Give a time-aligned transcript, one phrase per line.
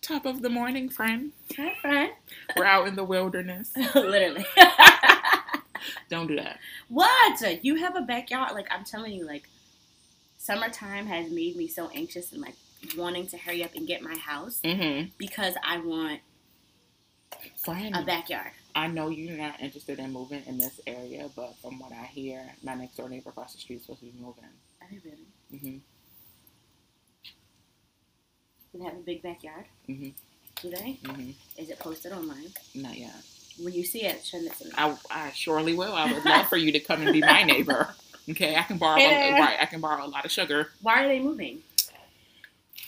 [0.00, 1.32] Top of the morning, friend.
[1.56, 2.12] Hi, friend.
[2.56, 3.72] We're out in the wilderness.
[3.94, 4.46] Literally.
[6.08, 6.58] Don't do that.
[6.88, 7.64] what?
[7.64, 8.52] You have a backyard?
[8.52, 9.48] Like I'm telling you, like
[10.38, 12.54] summertime has made me so anxious and like
[12.96, 15.08] wanting to hurry up and get my house Mm-hmm.
[15.18, 16.20] because I want
[17.62, 18.52] Friend, a backyard.
[18.74, 22.42] I know you're not interested in moving in this area, but from what I hear,
[22.62, 24.44] my next door neighbor across the street is supposed to be moving.
[24.80, 25.26] Are they really?
[25.52, 25.78] Mm-hmm.
[28.84, 29.64] Have a big backyard?
[29.88, 30.12] Mhm.
[30.62, 30.98] Do they?
[31.04, 31.30] Mm-hmm.
[31.56, 32.52] Is it posted online?
[32.74, 33.14] Not yet.
[33.60, 34.70] When you see it, send it to me.
[34.76, 35.92] I, I surely will.
[35.94, 37.88] I would love for you to come and be my neighbor.
[38.30, 39.30] Okay, I can borrow Hey.
[39.30, 39.56] a, right.
[39.58, 40.68] I can borrow a lot of sugar.
[40.82, 41.60] Why are they moving?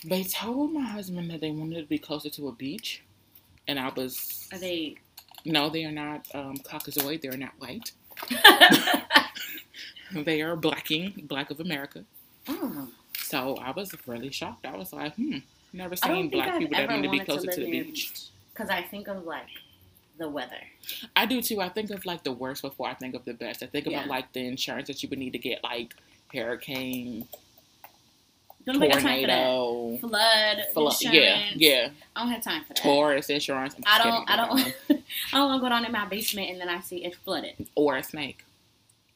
[0.05, 3.01] They told my husband that they wanted to be closer to a beach,
[3.67, 4.97] and I was Are they?
[5.43, 7.21] no, they are not um, Caucasoid.
[7.21, 7.91] They are not white.
[10.13, 12.03] They are blacking, black of America.
[12.47, 14.65] oh, So I was really shocked.
[14.67, 15.37] I was like, hmm,
[15.73, 17.71] never I seen black I've people that want to be wanted to closer to, the
[17.71, 18.11] beach.
[18.53, 19.47] because I think of like
[20.17, 20.57] the weather.
[21.15, 21.61] I do too.
[21.61, 23.63] I think of like the worst before I think of the best.
[23.63, 25.93] I think about like the insurance that you would need to get, like
[26.33, 27.27] hurricane,
[28.65, 29.43] Don't make time for that.
[29.43, 30.95] tornado, Flood, flood.
[31.01, 31.89] Yeah, yeah.
[32.15, 32.77] I don't have time for that.
[32.83, 33.75] Taurus insurance.
[33.75, 34.29] I'm I don't.
[34.29, 35.03] I don't.
[35.33, 37.67] I don't want to go down in my basement and then I see it's flooded.
[37.75, 38.43] Or a snake,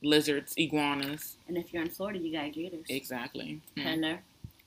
[0.02, 1.36] lizards, iguanas.
[1.47, 2.86] And if you're in Florida, you got gators.
[2.90, 3.62] Exactly.
[3.78, 3.81] Hmm.
[3.81, 4.17] Hello.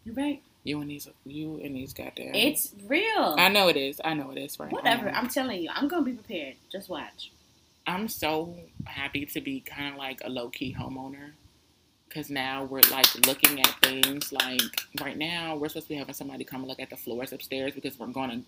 [0.05, 0.42] You're right.
[0.64, 2.34] You and these, you and these goddamn.
[2.34, 3.37] It's real.
[3.39, 4.01] I know it is.
[4.05, 4.59] I know it is.
[4.59, 4.70] Right.
[4.70, 5.09] Whatever.
[5.09, 6.56] I'm telling you, I'm gonna be prepared.
[6.70, 7.33] Just watch.
[7.87, 11.31] I'm so happy to be kind of like a low key homeowner.
[12.11, 14.61] Cause now we're like looking at things like
[15.01, 17.75] right now we're supposed to be having somebody come and look at the floors upstairs
[17.75, 18.42] because we're gonna.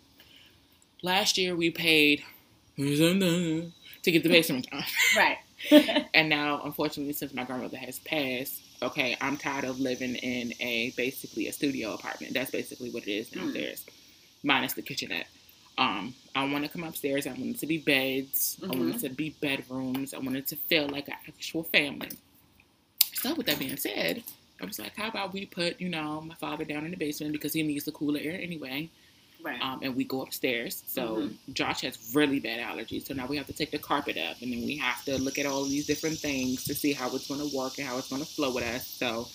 [1.03, 2.23] Last year we paid
[2.77, 3.71] to
[4.05, 4.85] get the basement done,
[5.17, 5.39] Right.
[6.15, 10.91] and now unfortunately since my grandmother has passed, okay, I'm tired of living in a
[10.97, 12.35] basically a studio apartment.
[12.35, 13.35] That's basically what it is Mm.
[13.37, 13.85] downstairs,
[14.43, 15.27] minus the kitchenette.
[15.79, 17.27] Um, I want to come upstairs.
[17.27, 18.59] I want it to be beds.
[18.63, 19.01] I want it Mhm.
[19.01, 20.13] to be bedrooms.
[20.13, 22.11] I want it to feel like an actual family.
[23.15, 24.23] So, with that being said,
[24.61, 27.33] I was like, how about we put, you know, my father down in the basement
[27.33, 28.91] because he needs the cooler air anyway,
[29.43, 29.61] right.
[29.61, 30.83] um, and we go upstairs.
[30.87, 31.37] So Mhm.
[31.55, 34.53] Josh has really bad allergies, so now we have to take the carpet up, and
[34.53, 37.41] then we have to look at all these different things to see how it's going
[37.49, 38.87] to work and how it's going to flow with us.
[38.87, 39.29] So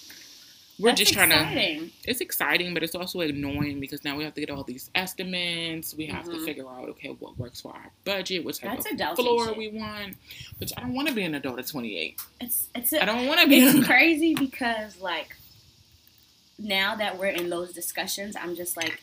[0.78, 4.34] we're That's just trying to it's exciting, but it's also annoying because now we have
[4.34, 5.94] to get all these estimates.
[5.96, 6.46] We have to Mhm.
[6.46, 9.58] figure out okay what works for our budget, what type That's of floor shit.
[9.58, 10.18] we want.
[10.58, 12.20] Which I don't want to be an adult at 28.
[12.42, 13.60] It's it's I a, don't want to be.
[13.60, 15.38] it's crazy because like
[16.60, 19.02] now that we're in those discussions, I'm just like,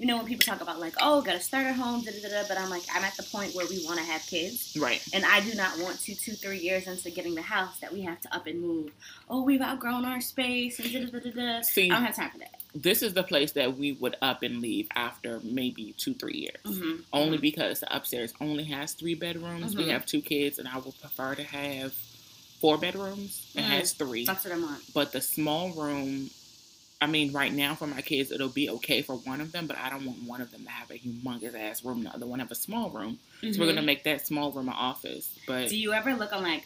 [0.00, 2.28] you know, when people talk about like, oh, got to start at home, da da
[2.28, 2.48] da.
[2.48, 4.74] But I'm like, I'm at the point where we want to have kids.
[4.80, 5.00] right.
[5.12, 8.00] And I do not want to, two, three years into getting the house, that we
[8.02, 8.90] have to up and move.
[9.28, 11.60] Oh, we've outgrown our space and da da da da.
[11.60, 12.62] See, I don't have time for that.
[12.74, 16.62] this is the place that we would up and leave after maybe two, three years.
[16.64, 17.02] Mm-hmm.
[17.12, 19.76] Only because the upstairs only has three bedrooms.
[19.76, 19.90] We Mhm.
[19.90, 21.92] have two kids, and I would prefer to have
[22.60, 23.46] four bedrooms.
[23.54, 23.64] It Mm.
[23.64, 24.24] has three.
[24.24, 24.82] That's what I want.
[24.94, 26.30] But the small room,
[27.02, 29.78] I mean, right now for my kids, it'll be okay for one of them, but
[29.78, 32.02] I don't want one of them to have a humongous ass room.
[32.04, 33.18] The other one have a small room.
[33.40, 35.34] So we're gonna make that small room an office.
[35.46, 35.68] But Mm-hmm.
[35.68, 36.64] Do you ever look on like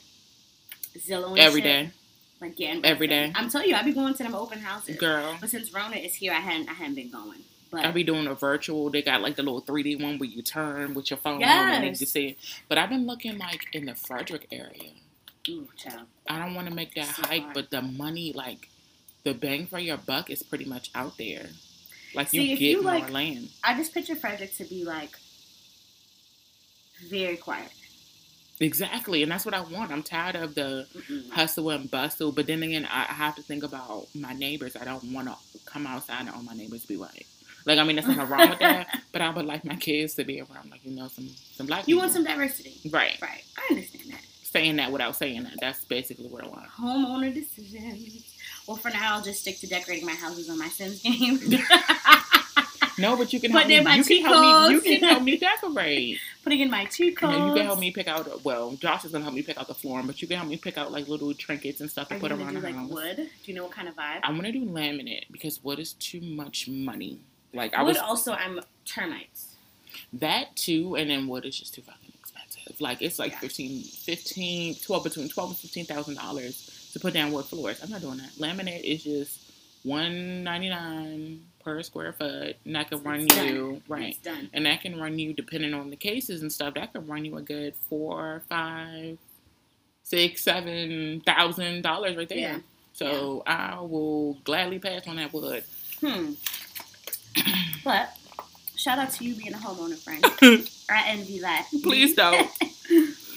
[0.99, 1.65] Zillow and every shit?
[1.65, 1.91] day,
[2.41, 3.33] Like yeah, Every day.
[3.35, 4.97] I'm telling you, I be going to them open houses.
[4.97, 7.41] girl, But since Rona is here, I hadn't I hadn't been going.
[7.71, 8.91] But I'll be doing a virtual.
[8.91, 11.91] They got like the little 3D one where you turn with your phone and you
[11.91, 12.37] can see it.
[12.69, 14.91] But I've been looking like in the Frederick area.
[15.49, 16.07] ooh, child.
[16.29, 17.55] I don't want to make that So hike, hard.
[17.55, 18.69] but the money, like
[19.25, 21.47] the bang for your buck, is pretty much out there.
[22.15, 23.49] Like See, you if get you, more like- land.
[23.65, 25.11] I just picture Frederick to be like
[27.09, 27.71] very quiet.
[28.61, 29.91] Exactly, and that's what I want.
[29.91, 31.29] I'm tired of the Mm-mm.
[31.31, 32.31] hustle and bustle.
[32.31, 34.77] But then again, I I have to think about my neighbors.
[34.77, 35.35] I don't want to
[35.67, 37.27] come outside and all my neighbors be white.
[37.67, 39.01] Like, I mean, there's nothing wrong with that.
[39.13, 41.89] But I would like my kids to be around, like you know, some some black.
[41.89, 42.01] You people.
[42.03, 43.17] want some diversity, right?
[43.21, 43.43] right?
[43.59, 44.21] I understand that.
[44.43, 45.55] Saying that without saying that.
[45.61, 46.69] That's basically what I want.
[46.69, 48.34] Homeowner decisions.
[48.67, 51.39] Well, for now, I'll just stick to decorating my houses on my Sims game.
[52.97, 53.77] No, but you can Put help me.
[53.79, 54.75] in my You can help me.
[54.75, 56.19] You can help me decorate.
[56.45, 57.37] Putting in my cheat codes.
[57.37, 58.45] you can help me pick out.
[58.45, 60.57] Well, Josh is gonna help me pick out the floor, but you can help me
[60.57, 62.89] pick out like little trinkets and stuff to Are put around do the like house.
[62.91, 63.17] wood?
[63.17, 64.21] Do you know what kind of vibe?
[64.23, 67.19] I'm gonna do laminate because wood is too much money.
[67.53, 69.57] Like I wood was also, I'm termites.
[70.13, 72.81] that too, and then wood is just too fucking expensive.
[72.81, 73.39] Like it's like Yeah.
[73.41, 77.81] 15, 15, 12, between twelve and fifteen thousand dollars to put down wood floors.
[77.83, 78.31] I'm not doing that.
[78.39, 79.41] Laminate is just
[79.83, 83.47] one ninety nine per square foot, and that can run done.
[83.49, 84.09] you right.
[84.11, 84.49] It's done.
[84.55, 87.37] And that can run you, depending on the cases and stuff, that can run you
[87.37, 89.19] a good four, five,
[90.05, 92.39] six, seven thousand dollars right there.
[92.39, 92.59] Yeah.
[92.95, 95.65] So I will gladly pass on that wood.
[96.01, 96.33] Hmm.
[97.85, 98.17] But
[98.77, 100.25] shout out to you being a homeowner friend.
[100.89, 101.67] I envy that.
[101.83, 102.49] Please don't.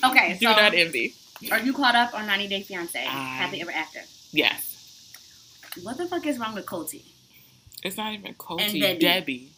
[0.03, 1.15] Okay, Do so not envy.
[1.51, 3.00] Are you caught up on 90 Day Fiance?
[3.00, 4.00] I- Happy Ever After.
[4.31, 4.63] Yes.
[5.84, 7.04] What the fuck is wrong with Colty?
[7.84, 8.81] It's not even And Coty.
[8.81, 9.00] Debbie.
[9.00, 9.50] Debbie.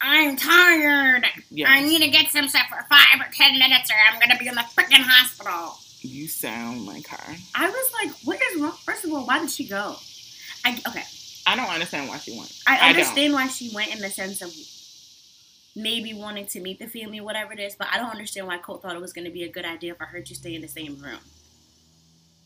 [0.00, 1.24] I'm tired.
[1.50, 1.68] Yes.
[1.70, 4.46] I need to get some stuff for five or ten minutes, or I'm gonna be
[4.48, 5.78] in the freaking hospital.
[6.02, 7.34] You sound like her.
[7.54, 8.72] I was like, what is wrong?
[8.84, 9.96] First of all, why did she go?
[10.64, 11.02] I okay.
[11.46, 12.52] I don't understand why she went.
[12.66, 12.88] I don't.
[12.90, 14.52] understand why she went in the sense of
[15.76, 18.82] maybe wanting to meet the family, whatever it is, but I don't understand why Colt
[18.82, 20.68] thought it was going to be a good idea for her to stay in the
[20.68, 21.20] same room.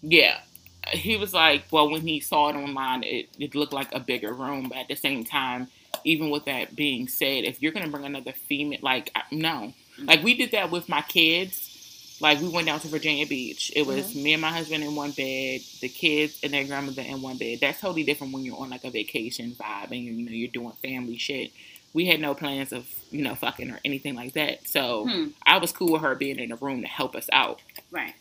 [0.03, 0.41] Yeah.
[0.89, 4.33] He was like, well, when he saw it online, it, it looked like a bigger
[4.33, 4.69] room.
[4.69, 5.69] But at the same time,
[6.05, 9.49] even with that being said, if you're going to bring another female, like, no.
[9.99, 10.07] Mm-hmm.
[10.07, 12.19] Like, we did that with my kids.
[12.19, 13.71] Like, we went down to Virginia Beach.
[13.77, 14.23] It was mm-hmm.
[14.23, 17.59] me and my husband in one bed, the kids and their grandmother in one bed.
[17.61, 20.73] That's totally different when you're on, like, a vacation vibe and, you know, you're doing
[20.83, 21.53] family shit.
[21.93, 24.69] We had no plans of, you know, fucking or anything like that.
[24.69, 25.29] So Hmm.
[25.45, 27.61] I was cool with her being in the room to help us out.
[27.91, 28.15] Right.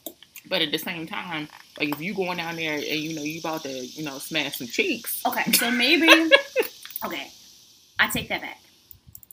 [0.48, 1.48] But at the same time,
[1.80, 4.57] like if you going down there and you know you about to you know smash
[4.57, 6.07] some cheeks, Okay, so maybe.
[7.06, 7.27] okay,
[8.00, 8.60] I take that back.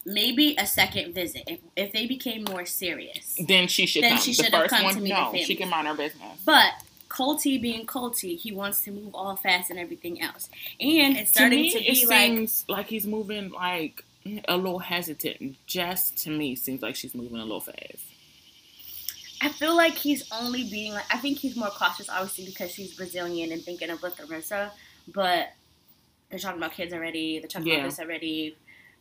[0.04, 3.34] Maybe a second visit if if they became more serious.
[3.48, 4.20] then she should Then come.
[4.20, 6.38] she should have come one, to meet no, the she can mind her business.
[6.44, 6.72] But
[7.08, 10.50] Colty being Colty, he wants to move all fast and everything else,
[10.80, 14.04] and it's starting to to, be it like seems like he's moving like
[14.48, 15.56] a little hesitant.
[15.66, 18.04] Just to me, seems like she's moving a little fast.
[19.40, 22.94] I feel like he's only being like I think he's more cautious, obviously because she's
[22.94, 24.72] Brazilian and thinking of Larissa,
[25.12, 25.48] but
[26.30, 27.38] they're talking about kids already.
[27.38, 27.74] They're talking Yeah.
[27.78, 28.56] about this already.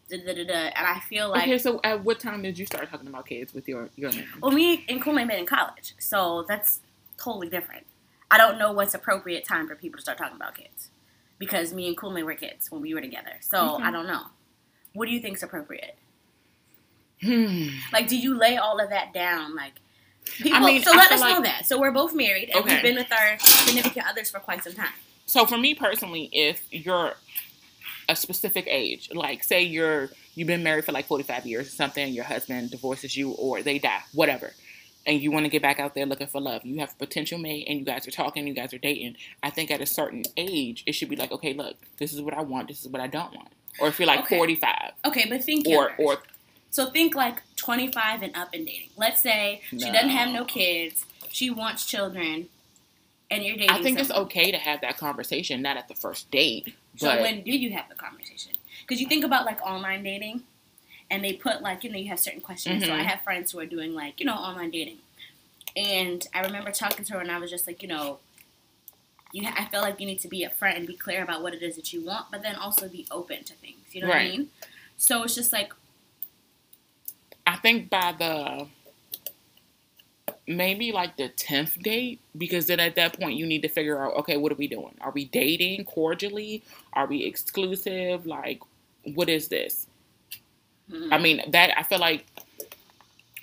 [0.09, 0.53] Da, da, da, da.
[0.53, 3.53] And I feel like okay, so at what time did you start talking about kids
[3.53, 4.27] with your your man?
[4.41, 6.81] well, me and Kumle met in college, so that's
[7.17, 7.85] totally different.
[8.29, 10.89] I don't know what's appropriate time for people to start talking about kids
[11.39, 13.31] because me and Kumle were kids when we were together.
[13.39, 13.83] So Okay.
[13.85, 14.25] I don't know.
[14.95, 15.95] What do you think is appropriate?
[17.21, 17.67] Hmm.
[17.93, 19.55] Like, do you lay all of that down?
[19.55, 19.73] Like,
[20.37, 21.65] people, mean, so I let us know that.
[21.65, 22.73] So we're both married and Okay.
[22.75, 24.93] we've been with our significant others for quite some time.
[25.25, 27.13] So for me personally, if you're
[28.07, 32.13] a specific age, like say you're you've been married for like 45 years or something,
[32.13, 34.53] your husband divorces you or they die, whatever,
[35.05, 37.37] and you want to get back out there looking for love, you have a potential
[37.39, 39.15] mate and you guys are talking, you guys are dating.
[39.41, 42.33] I think at a certain age, it should be like, okay, look, this is what
[42.33, 43.49] I want, this is what I don't want.
[43.79, 44.37] Or if you're like Okay.
[44.37, 46.17] 45 Okay, but think or or
[46.69, 48.89] so think like 25 and up and dating.
[48.97, 50.45] Let's say she doesn't have no No.
[50.45, 52.49] kids, she wants children,
[53.31, 53.69] and you're dating.
[53.75, 57.21] I think it's okay to have that conversation, not at the first date, So but
[57.21, 58.53] when did you have the conversation?
[58.81, 60.43] Because you think about like online dating,
[61.09, 62.83] and they put like you know you have certain questions.
[62.85, 62.99] So Mhm.
[62.99, 64.97] I have friends who are doing like you know online dating,
[65.75, 68.19] and I remember talking to her and I was just like you know,
[69.31, 71.61] you I feel like you need to be upfront and be clear about what it
[71.61, 73.93] is that you want, but then also be open to things.
[73.93, 74.49] You know what I mean?
[74.97, 75.73] So it's just like
[77.45, 78.67] I think by the
[80.47, 84.15] maybe like the tenth date, because then at that point you need to figure out,
[84.15, 84.95] okay, what are we doing?
[85.01, 86.63] Are we dating cordially?
[86.93, 88.25] Are we exclusive?
[88.25, 88.61] Like,
[89.15, 89.87] what is this?
[90.89, 92.25] hmm, I mean, that I feel like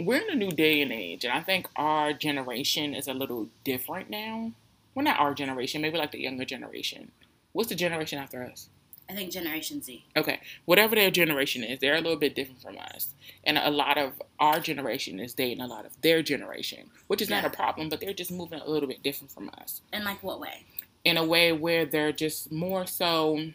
[0.01, 3.49] we're in a new day and age, and I think our generation is a little
[3.65, 4.53] different now.
[4.95, 7.11] Well, not our generation, maybe like the younger generation.
[7.53, 8.69] What's the generation after us?
[9.11, 10.05] I think Generation Z.
[10.17, 13.09] Okay, whatever their generation is, they're a little bit different from us.
[13.45, 17.29] And a lot of our generation is dating a lot of their generation, which is
[17.29, 20.23] not a problem, but they're just moving a little bit different from us In like
[20.23, 20.65] what way?
[21.05, 23.51] in a way where they're just more so.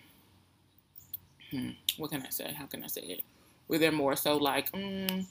[1.51, 2.51] Hmm, what can I say?
[2.53, 3.21] How can I say it?
[3.67, 5.25] Where they're more so like, mm,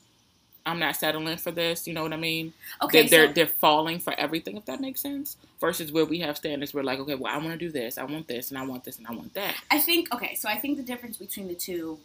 [0.67, 1.87] I'm not settling for this.
[1.87, 2.53] You know what I mean?
[2.83, 5.37] Okay, they're so they're falling for everything, if that makes sense.
[5.61, 8.05] Versus where we have standards, we're like, okay, well, I want to do this, I
[8.05, 9.55] want this, and I want this, and I want that.
[9.71, 11.99] I think okay, so I think the difference between the two,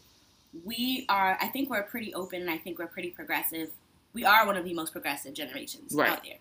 [0.64, 3.72] we are I think we're pretty open and I think we're pretty progressive.
[4.14, 6.10] We are one of the most progressive generations Right.
[6.10, 6.38] out there.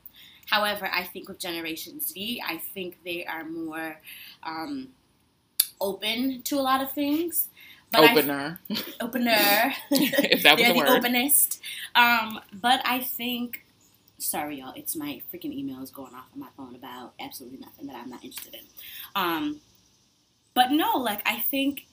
[0.47, 4.01] However, I think with Generation Z, I think they are more
[4.43, 4.89] um,
[5.81, 7.49] open to a lot of things.
[7.93, 8.61] But I- Opener,
[9.01, 9.73] opener.
[9.91, 10.89] if that was They're the word.
[10.89, 11.61] openest.
[11.97, 13.65] Um, but I think,
[14.19, 17.97] sorry y'all, it's my freaking emails going off on my phone about absolutely nothing that
[17.97, 18.61] I'm not interested in.
[19.17, 19.61] Um,
[20.55, 21.87] but no, like I think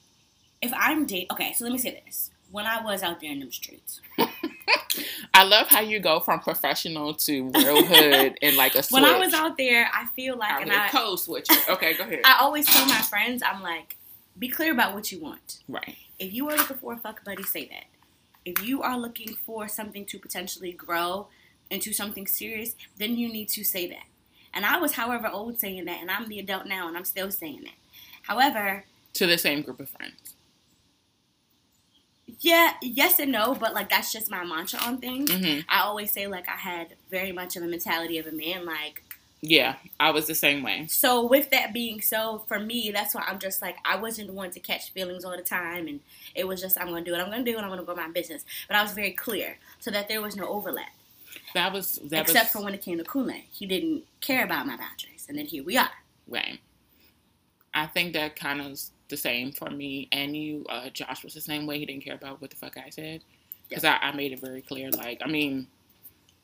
[0.62, 3.40] if I'm date, okay, so let me say this: when I was out there in
[3.40, 4.00] them streets,
[5.34, 8.92] I love how you go from professional to real hood in like a switch.
[9.02, 11.54] when I was out there, I feel like, out and I, code switcher.
[11.70, 12.22] Okay, go ahead.
[12.26, 13.97] I always tell my friends, I'm like,
[14.38, 15.60] be clear about what you want.
[15.68, 15.96] right.
[16.20, 17.86] If you are looking for a fuck buddy, say that.
[18.46, 21.28] If you are looking for something to potentially grow
[21.70, 24.06] into something serious, then you need to say that.
[24.54, 27.30] And I was, however old, saying that, and I'm the adult now, and I'm still
[27.30, 27.74] saying that.
[28.24, 30.36] However, to the same group of friends.
[32.40, 35.32] Yeah, yes and no, but like that's just my mantra on things.
[35.32, 38.66] hmm I always say like I had very much of a mentality of a man.
[38.66, 39.02] Like
[39.42, 40.88] Yeah, I was the same way.
[40.90, 44.34] so, with that being so, for me, that's why I'm just like I wasn't the
[44.34, 46.00] one to catch feelings all the time, and
[46.36, 48.10] it was just I'm gonna do what I'm gonna do, and I'm gonna go my
[48.10, 48.46] business.
[48.68, 50.90] But I was very clear so that there was no overlap,
[51.54, 53.44] That was that except was for when it came to Kune.
[53.52, 55.92] He didn't care about my boundaries, and then here we are.
[56.28, 56.60] right.
[57.74, 58.80] I think that kind of
[59.10, 60.66] the same for me and you.
[60.70, 61.80] Uh, Josh was the same way.
[61.80, 63.22] He didn't care about what the fuck I said
[63.70, 64.90] because I, I made it very clear.
[64.92, 65.68] Like, I mean,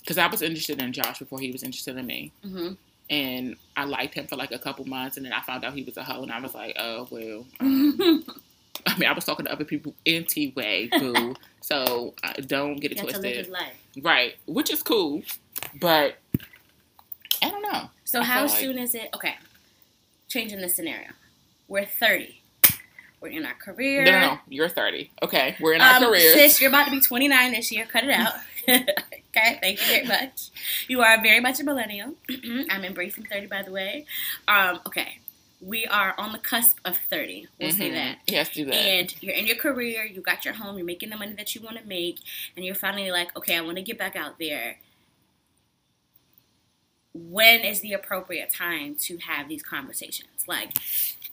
[0.03, 2.31] because I was interested in Josh before he was interested in me.
[2.43, 2.73] hmm
[3.09, 5.83] and I liked him for like a couple months, and then I found out he
[5.83, 7.45] was a hoe, and I was like, oh well.
[7.59, 8.23] um,
[8.87, 11.35] I mean, I was talking to other people anyway, boo.
[11.61, 14.35] so uh, don't get it He had to live his twisted, right?
[14.47, 15.21] Which is cool,
[15.79, 16.15] but
[17.41, 17.89] I don't know.
[18.05, 19.09] So I how feel like- soon is it?
[19.13, 19.35] Okay,
[20.29, 21.09] changing the scenario.
[21.67, 22.41] We're 30.
[23.21, 24.03] We're in our career.
[24.05, 24.39] No, no, no.
[24.49, 25.11] You're 30.
[25.23, 26.33] Okay, we're in our Um, careers.
[26.33, 27.85] Sis, you're about to be 29 this year.
[27.85, 28.33] Cut it out.
[29.35, 30.49] okay, thank you very much.
[30.87, 32.15] You are very much a millennial.
[32.69, 34.05] I'm embracing 30, by the way.
[34.47, 35.19] Um, okay,
[35.61, 37.47] we are on the cusp of 30.
[37.59, 37.93] We'll say Mhm.
[37.93, 38.17] that.
[38.27, 38.75] Yes, do that.
[38.75, 41.61] And you're in your career, you got your home, you're making the money that you
[41.61, 42.19] want to make,
[42.55, 44.77] and you're finally like, okay, I want to get back out there.
[47.13, 50.47] When is the appropriate time to have these conversations?
[50.47, 50.71] Like,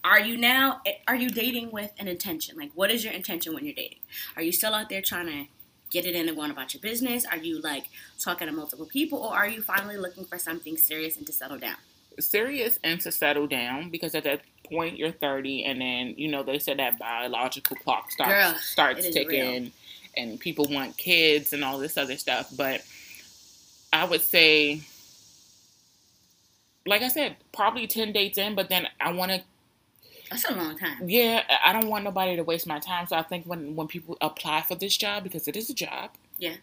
[0.04, 2.56] are you now, are you dating with an intention?
[2.56, 4.00] Like, what is your intention when you're dating?
[4.36, 5.46] Are you still out there trying to
[5.90, 7.24] get it in and going about your business?
[7.26, 7.84] Are you like
[8.18, 11.58] talking to multiple people, or are you finally looking for something serious and to settle
[11.58, 11.76] down?
[12.18, 16.42] serious and to settle down because at that point you're 30 and then you know
[16.42, 19.72] they said that biological clock starts Girl, starts ticking
[20.16, 22.82] and people want kids and all this other stuff but
[23.92, 24.80] i would say
[26.86, 29.40] like i said probably 10 dates in but then i want to
[30.30, 31.08] That's a long time.
[31.08, 34.16] yeah i don't want nobody to waste my time so i think when when people
[34.20, 36.54] apply for this job because it is a job Yeah.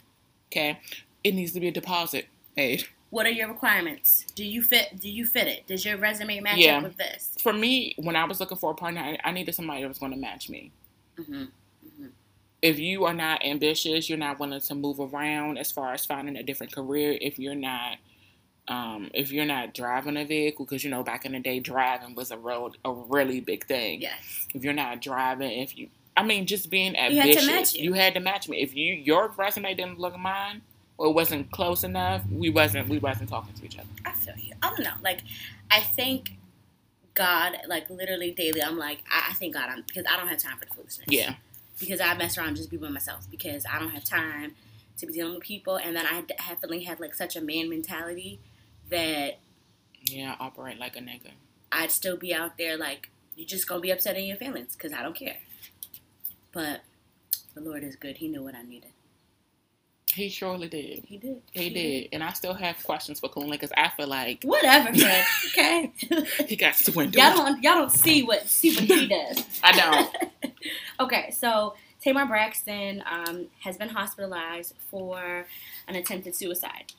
[0.52, 0.80] okay
[1.24, 4.26] it needs to be a deposit made What are your requirements?
[4.36, 5.00] Do you fit?
[5.00, 5.66] Do you fit it?
[5.66, 6.78] Does your resume match Yeah.
[6.78, 7.36] up with this?
[7.42, 10.00] for me when i was looking for a partner i, I needed somebody that was
[10.00, 10.72] going to match me
[11.20, 11.46] Mm-hmm.
[12.62, 16.36] if you are not ambitious, you're not willing to move around as far as finding
[16.38, 17.18] a different career.
[17.22, 17.98] If you're not,
[18.68, 22.16] um, if you're not driving a vehicle, because you know back in the day, driving
[22.16, 24.02] was a real, a really big thing.
[24.02, 24.48] Yes.
[24.54, 27.94] If you're not driving, if you, I mean, just being had ambitious, you.
[27.94, 28.62] had to match me.
[28.62, 30.62] If you your resume didn't look mine,
[30.98, 33.88] or wasn't close enough, we wasn't we wasn't talking to each other.
[34.06, 34.54] I feel you.
[34.62, 34.94] I don't know.
[35.02, 35.22] Like,
[35.72, 36.32] I think
[37.14, 40.40] God, like literally daily, I'm like, I, I thank God, I'm because I don't have
[40.40, 41.08] time for the foolishness.
[41.08, 41.36] Yeah,
[41.80, 44.56] Because I mess around just be by myself because I don't have time
[44.98, 48.40] to be dealing with people, and then I definitely have like such a man mentality
[48.89, 49.39] that
[50.03, 51.32] yeah, I operate like a nigga.
[51.72, 54.94] I'd still be out there like you're just gonna be upset in your feelings because
[54.94, 55.38] I don't care.
[56.51, 56.82] But
[57.53, 58.17] the Lord is good.
[58.17, 58.91] He knew what I needed.
[60.13, 61.03] He surely did.
[61.06, 61.41] He did.
[61.51, 65.25] He did, and I still have questions for Coonley because I feel like Whatever, Fred.
[65.50, 65.91] Okay.
[66.48, 67.15] he got swindled.
[67.15, 69.44] y'all don't y'all don't see what see what he does.
[69.63, 70.53] I don't.
[71.01, 75.46] okay, so Tamar Braxton um, has been hospitalized for
[75.88, 76.94] an attempted suicide.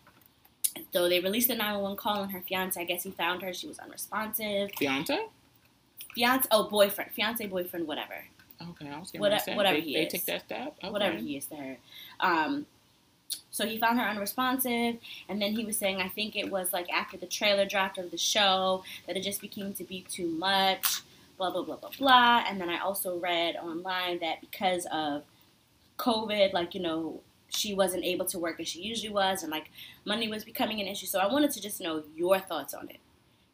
[0.93, 3.53] So they released the 911 call, and her fiance, I guess he found her.
[3.55, 4.71] She was unresponsive.
[4.79, 5.19] Fiance?
[6.15, 8.25] Fiance, oh boyfriend, fiance, boyfriend, whatever,
[8.71, 10.13] Okay, I was getting What- ready to say, whatever they, he they is.
[10.13, 10.77] took that step.
[10.83, 10.91] Okay.
[10.91, 11.77] whatever he is to her.
[12.19, 12.67] Um,
[13.51, 14.97] so he found her unresponsive,
[15.29, 18.11] and then he was saying, I think it was like after the trailer dropped of
[18.11, 21.03] the show that it just became to be too much.
[21.37, 22.45] Blah blah blah blah blah.
[22.49, 25.23] And then I also read online that because of
[25.99, 29.71] COVID, like you know, she wasn't able to work as she usually was, and like
[30.05, 31.07] money was becoming an issue.
[31.07, 32.99] So I wanted to just know your thoughts on it,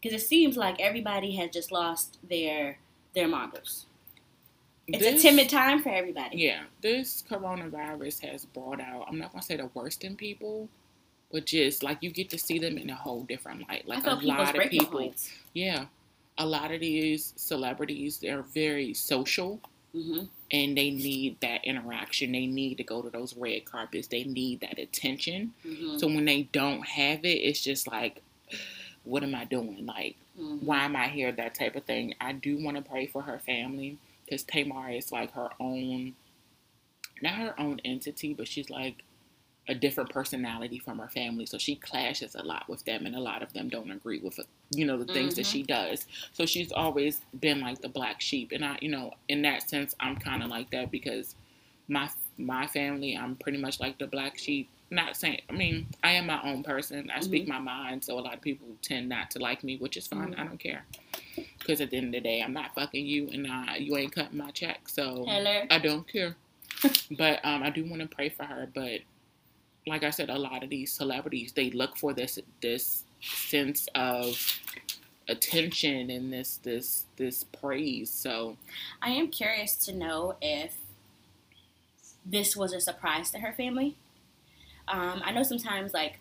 [0.00, 2.78] because it seems like everybody has just lost their
[3.14, 3.86] their marbles.
[4.86, 6.38] It's This- a timid time for everybody.
[6.38, 10.68] Yeah, this coronavirus has brought out, I'm not to say the worst in people,
[11.32, 13.88] but just like you get to see them in a whole different light.
[13.88, 15.30] Like a lot of people, points.
[15.54, 15.86] yeah,
[16.36, 19.60] a lot of these celebrities, they're very social.
[19.94, 22.32] Hmm And they need that interaction.
[22.32, 24.08] They need to go to those red carpets.
[24.08, 25.54] They need that attention.
[25.62, 28.22] hmm So when they don't have it, it's just like,
[29.04, 29.86] what am I doing?
[29.86, 31.32] Like, hmm why am I here?
[31.32, 32.14] That type of thing.
[32.20, 36.14] I do want to pray for her family because Tamar is like her own,
[37.22, 39.04] not her own entity, but she's like
[39.66, 41.46] a different personality from her family.
[41.46, 44.38] So she clashes a lot with them, and a lot of them don't agree with,
[44.70, 45.52] you know, the things that Mhm.
[45.52, 46.06] she does.
[46.32, 49.94] So she's always been like the black sheep, and I, you know, in that sense,
[50.00, 51.34] I'm kind of like that because
[51.88, 54.68] my my family, I'm pretty much like the black sheep.
[54.90, 57.10] Not saying, I mean, I am my own person.
[57.10, 59.96] I speak my mind, so a lot of people tend not to like me, which
[59.96, 60.32] is fine.
[60.34, 60.38] Mhm.
[60.40, 60.84] I don't care.
[61.58, 64.12] Because at the end of the day, I'm not fucking you, and uh, you ain't
[64.12, 65.62] cutting my check, so Hello.
[65.70, 66.36] I don't care.
[67.12, 68.68] but um, I do want to pray for her.
[68.74, 69.00] But
[69.86, 74.60] like I said, a lot of these celebrities they look for this this sense of
[75.28, 78.10] attention and this this this praise.
[78.10, 78.56] So
[79.02, 80.76] I am curious to know if
[82.24, 83.96] this was a surprise to her family.
[84.88, 86.18] Um, I know sometimes, like,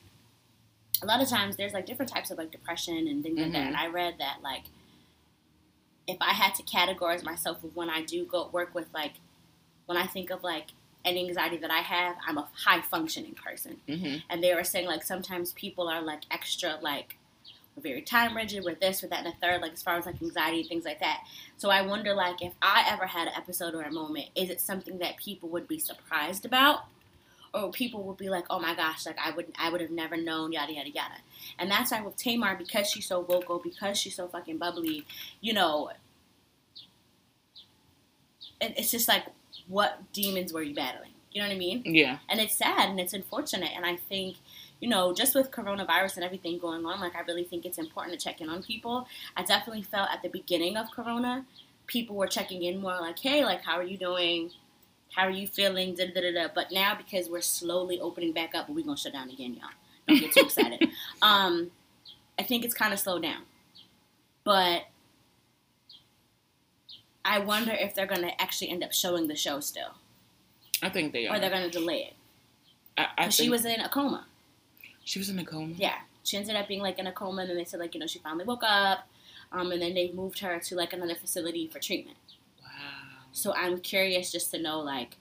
[1.02, 3.64] a lot of times there's like different types of like depression and things like that.
[3.64, 3.68] Mhm.
[3.68, 4.64] And I read that, like,
[6.08, 9.14] if I had to categorize myself with when I do go work with, like,
[9.86, 10.68] when I think of like
[11.06, 13.78] any anxiety that I have, I'm a high functioning person.
[13.88, 17.18] hmm And they were saying, like, sometimes people are like extra, like,
[17.78, 20.22] very time rigid, we're this, we're that, and the third, like, as far as like
[20.22, 21.24] anxiety and things like that.
[21.58, 24.62] So I wonder, like, if I ever had an episode or a moment, is it
[24.62, 26.86] something that people would be surprised about?
[27.54, 30.18] Or people would be like, oh my gosh, like I would, I would have never
[30.18, 31.16] known, yada yada yada.
[31.60, 35.06] And that's why with Tamar, because she's so vocal, because she's so fucking bubbly,
[35.40, 35.92] you know,
[38.60, 39.26] it, it's just like,
[39.68, 41.12] what demons were you battling?
[41.32, 41.82] You know what I mean?
[41.86, 43.72] yeah, and it's sad and it's unfortunate.
[43.76, 44.38] And i think
[44.80, 48.20] you know just with coronavirus and everything going on like i really think it's important
[48.20, 49.08] to check in on people.
[49.36, 51.46] I definitely felt at the beginning of corona
[51.88, 54.52] people were checking in more like hey like how are you doing?
[55.16, 55.96] How are you feeling?
[55.96, 56.48] Da, da, da, da.
[56.54, 59.70] but now because we're slowly opening back up we're gonna shut down again y'all.
[60.08, 60.90] Don't get too excited.
[61.22, 61.72] Um
[62.38, 63.42] i think it's kind of slowed down.
[64.44, 64.84] But
[67.26, 69.96] i wonder if they're gonna actually end up showing the show still
[70.82, 71.36] I think they are.
[71.36, 72.14] or they're gonna delay it
[72.98, 74.26] I, I she was in a coma
[75.04, 75.74] she was in a coma.
[75.78, 78.00] Yeah, she ended up being like in a coma, and then they said like you
[78.00, 79.08] know she finally woke up,
[79.52, 82.18] um, and then they moved her to like another facility for treatment.
[82.62, 82.70] Wow.
[83.32, 85.18] So I'm curious just to know like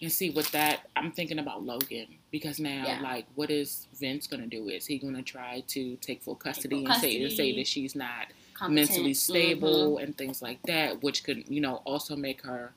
[0.00, 3.00] And see, with that, I'm thinking about Logan because now, Yeah.
[3.02, 4.68] like, what is Vince gonna do?
[4.68, 7.94] Is he gonna try to take full custody, full and say and say that she's
[7.94, 8.28] not
[8.66, 8.90] competent.
[8.90, 10.02] mentally stable Mhm.
[10.04, 12.72] and things like that, which could, you know, also make her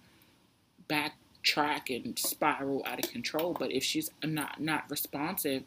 [0.89, 3.53] backtrack and spiral out of control.
[3.57, 5.63] But if she's not not responsive,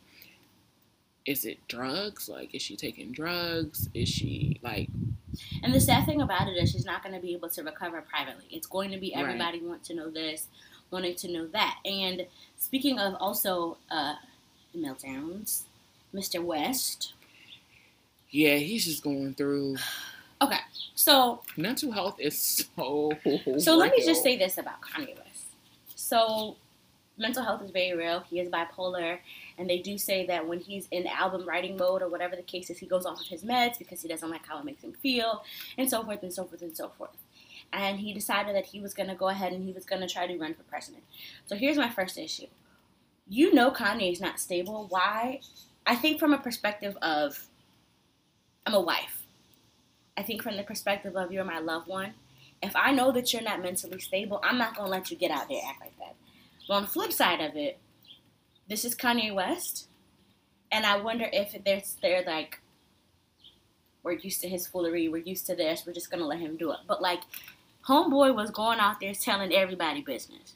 [1.26, 2.28] is it drugs?
[2.28, 3.88] Like, is she taking drugs?
[3.94, 4.88] Is she like,
[5.62, 8.00] And the sad thing about it is she's not going to be able to recover
[8.02, 8.46] privately.
[8.50, 9.22] It's going to be Right.
[9.22, 10.48] everybody want to know this,
[10.90, 11.78] wanting to know that.
[11.84, 14.16] And speaking of also uh,
[14.76, 15.62] meltdowns,
[16.14, 16.42] Mr.
[16.42, 17.12] West.
[18.30, 19.76] yeah, he's just going through
[20.40, 20.58] Okay,
[20.94, 23.12] so mental health is so.
[23.58, 25.46] So let me just say this about Kanye West.
[25.96, 26.56] So
[27.18, 28.20] mental health is very real.
[28.30, 29.18] He is bipolar,
[29.58, 32.70] and they do say that when he's in album writing mode or whatever the case
[32.70, 34.92] is, he goes off of his meds because he doesn't like how it makes him
[34.92, 35.42] feel,
[35.76, 37.16] and so forth and so forth and so forth.
[37.72, 40.08] And he decided that he was going to go ahead and he was going to
[40.08, 41.02] try to run for president.
[41.46, 42.46] So here's my first issue.
[43.28, 44.86] You know Kanye is not stable.
[44.88, 45.40] Why?
[45.86, 47.46] I think from a perspective of
[48.64, 49.17] I'm a wife.
[50.18, 52.14] I think from the perspective of you're my loved one
[52.62, 55.48] if I know that you're not mentally stable, I'm not gonna let you get out
[55.48, 56.16] there act like that.
[56.66, 57.78] But on the flip side of it,
[58.68, 59.88] this is Kanye West,
[60.70, 62.60] and I wonder if they're they're like,
[64.02, 66.72] we're used to his foolery, we're used to this, we're just gonna let him do
[66.72, 66.78] it.
[66.86, 67.20] But like,
[67.86, 70.54] Homeboy was going out there telling everybody business,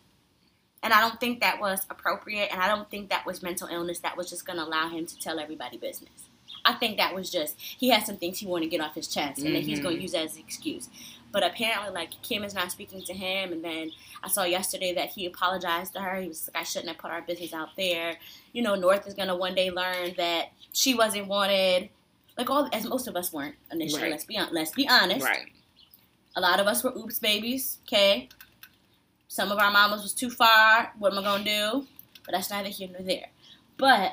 [0.82, 4.00] and I don't think that was appropriate, and I don't think that was mental illness
[4.00, 6.28] that was just gonna allow him to tell everybody business.
[6.64, 9.08] I think that was just he had some things he wanted to get off his
[9.08, 9.82] chest, and then he's Mhm.
[9.84, 10.88] gonna use that as an excuse.
[11.32, 13.90] But apparently, like Kim is not speaking to him, and then
[14.22, 16.20] I saw yesterday that he apologized to her.
[16.20, 18.18] He was like, "I shouldn't have put our business out there."
[18.52, 21.88] You know, North is gonna one day learn that she wasn't wanted,
[22.38, 24.02] like all as most of us weren't initially.
[24.02, 24.10] Right.
[24.12, 25.24] Let's be on, let's be honest.
[25.26, 25.46] right.
[26.36, 27.78] A lot of us were oops babies.
[27.88, 28.28] Okay,
[29.28, 30.92] some of our mamas was too far.
[30.98, 31.86] What am I gonna do?
[32.24, 33.30] But that's neither here nor there.
[33.78, 34.12] But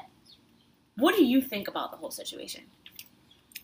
[1.00, 2.64] what do you think about the whole situation?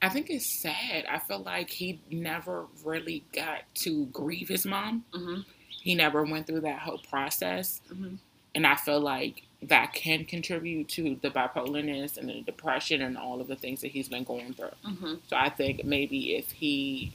[0.02, 1.06] I think it's sad.
[1.10, 5.06] I feel like he never really got to grieve his mom.
[5.14, 5.42] Mm-hmm.
[5.82, 7.82] He never went through that whole process.
[7.92, 8.18] Mhm.
[8.54, 13.42] And I feel like that can contribute to the bipolarness and the depression and all
[13.42, 14.70] of the things that he's been going through.
[14.86, 15.14] Mm-hmm.
[15.28, 17.12] So I think maybe if he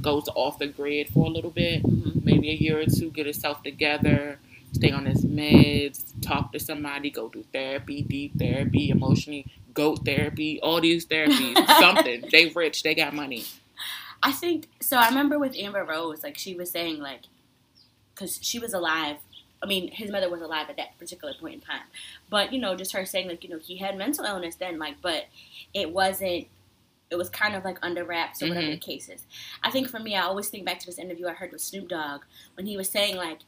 [0.00, 2.20] goes off the grid for a little bit, Mm-hmm.
[2.24, 4.38] maybe a year or two, get himself together,
[4.76, 10.60] stay on his meds, talk to somebody, go do therapy, deep therapy, emotionally, goat therapy,
[10.62, 12.24] all these therapies, something.
[12.30, 13.44] They rich, they got money.
[14.22, 14.96] I think so.
[14.96, 17.22] I remember with Amber Rose, like she was saying, like,
[18.14, 19.16] because she was alive.
[19.62, 21.82] I mean, his mother was alive at that particular point in time,
[22.30, 24.96] but you know, just her saying, like, you know, he had mental illness then, like,
[25.02, 25.24] but
[25.74, 26.46] it wasn't.
[27.08, 28.72] It was kind of like under wraps or whatever Mhm.
[28.72, 29.22] the case is.
[29.62, 31.88] I think for me, I always think back to this interview I heard with Snoop
[31.88, 32.22] Dogg
[32.54, 33.38] when he was saying, like,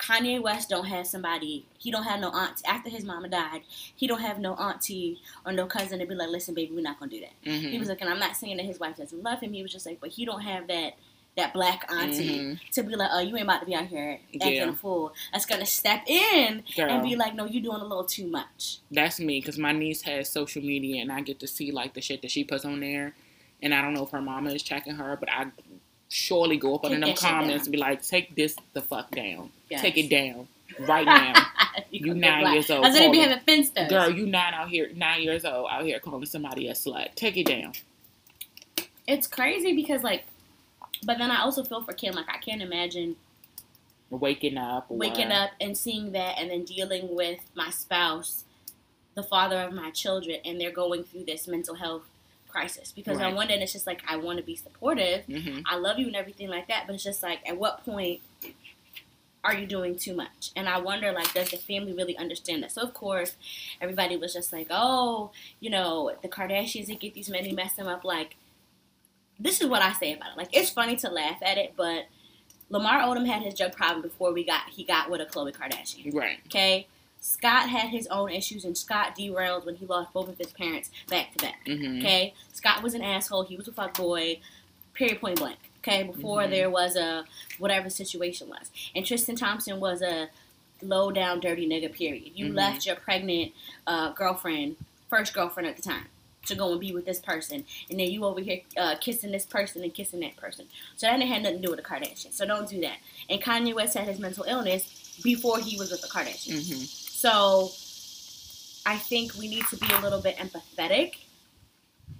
[0.00, 1.66] Kanye West don't have somebody.
[1.78, 3.62] He don't have no aunt after his mama died.
[3.94, 6.98] He don't have no auntie or no cousin to be like, listen, baby, we're not
[6.98, 7.32] gonna do that.
[7.44, 9.52] hmm He was like, and I'm not saying that his wife doesn't love him.
[9.52, 10.94] He was just like, but he don't have that
[11.36, 12.58] that black auntie Mhm.
[12.72, 14.70] to be like, oh, you ain't about to be out here acting Yeah.
[14.70, 15.14] a fool.
[15.32, 16.90] That's gonna step in Girl.
[16.90, 18.78] and be like, no, you're doing a little too much.
[18.90, 22.00] That's me because my niece has social media and I get to see like the
[22.00, 23.14] shit that she puts on there.
[23.62, 25.46] And I don't know if her mama is checking her, but I
[26.10, 29.50] surely go up under them comments and be like, take this the fuck down.
[29.70, 29.80] Yes.
[29.80, 30.48] Take it down
[30.80, 31.46] right now.
[31.90, 32.54] You nine black.
[32.54, 33.88] years old, I said be having finstas.
[33.88, 37.14] Girl, you nine out here, nine years old out here calling somebody a slut.
[37.14, 37.72] Take it down.
[39.06, 40.24] It's crazy because like,
[41.04, 42.14] but then I also feel for Kim.
[42.14, 43.16] Like I can't imagine
[44.10, 44.90] Waking up.
[44.90, 48.44] Waking up and seeing that, and then dealing with my spouse,
[49.14, 52.02] the father of my children, and they're going through this mental health
[52.50, 52.92] crisis.
[52.92, 53.26] Because Right.
[53.28, 55.24] on one end, it's just like I want to be supportive.
[55.26, 58.20] hmm I love you and everything like that, but it's just like at what point
[59.42, 60.50] are you doing too much?
[60.54, 62.72] And I wonder like does the family really understand that?
[62.72, 63.36] So of course
[63.80, 67.74] everybody was just like, Oh, you know, the Kardashians they get these men they mess
[67.74, 68.36] them up like
[69.38, 70.36] this is what I say about it.
[70.36, 72.04] Like it's funny to laugh at it, but
[72.68, 76.14] Lamar Odom had his drug problem before we got he got with a Khloe Kardashian.
[76.14, 76.38] Right.
[76.46, 76.86] Okay?
[77.20, 80.90] Scott had his own issues and Scott derailed when he lost both of his parents
[81.08, 81.60] back to back.
[81.66, 83.42] hmm Okay, Scott was an asshole.
[83.44, 84.40] He was a fuck boy.
[84.94, 85.20] Period.
[85.20, 85.58] Point blank.
[85.78, 86.50] Okay, before Mhm.
[86.50, 87.24] there was a
[87.58, 90.28] whatever the situation was, and Tristan Thompson was a
[90.82, 91.92] low down dirty nigga.
[91.92, 92.32] Period.
[92.34, 92.54] You Mhm.
[92.56, 93.52] left your pregnant
[93.86, 94.76] uh, girlfriend,
[95.08, 96.06] first girlfriend at the time,
[96.46, 99.44] to go and be with this person, and then you over here uh, kissing this
[99.46, 100.66] person and kissing that person.
[100.96, 102.32] So that didn't have nothing to do with the Kardashians.
[102.34, 102.96] So don't do that.
[103.28, 106.68] And Kanye West had his mental illness before he was with the Kardashians.
[106.68, 107.70] hmm So
[108.86, 111.16] I think we need to be a little bit empathetic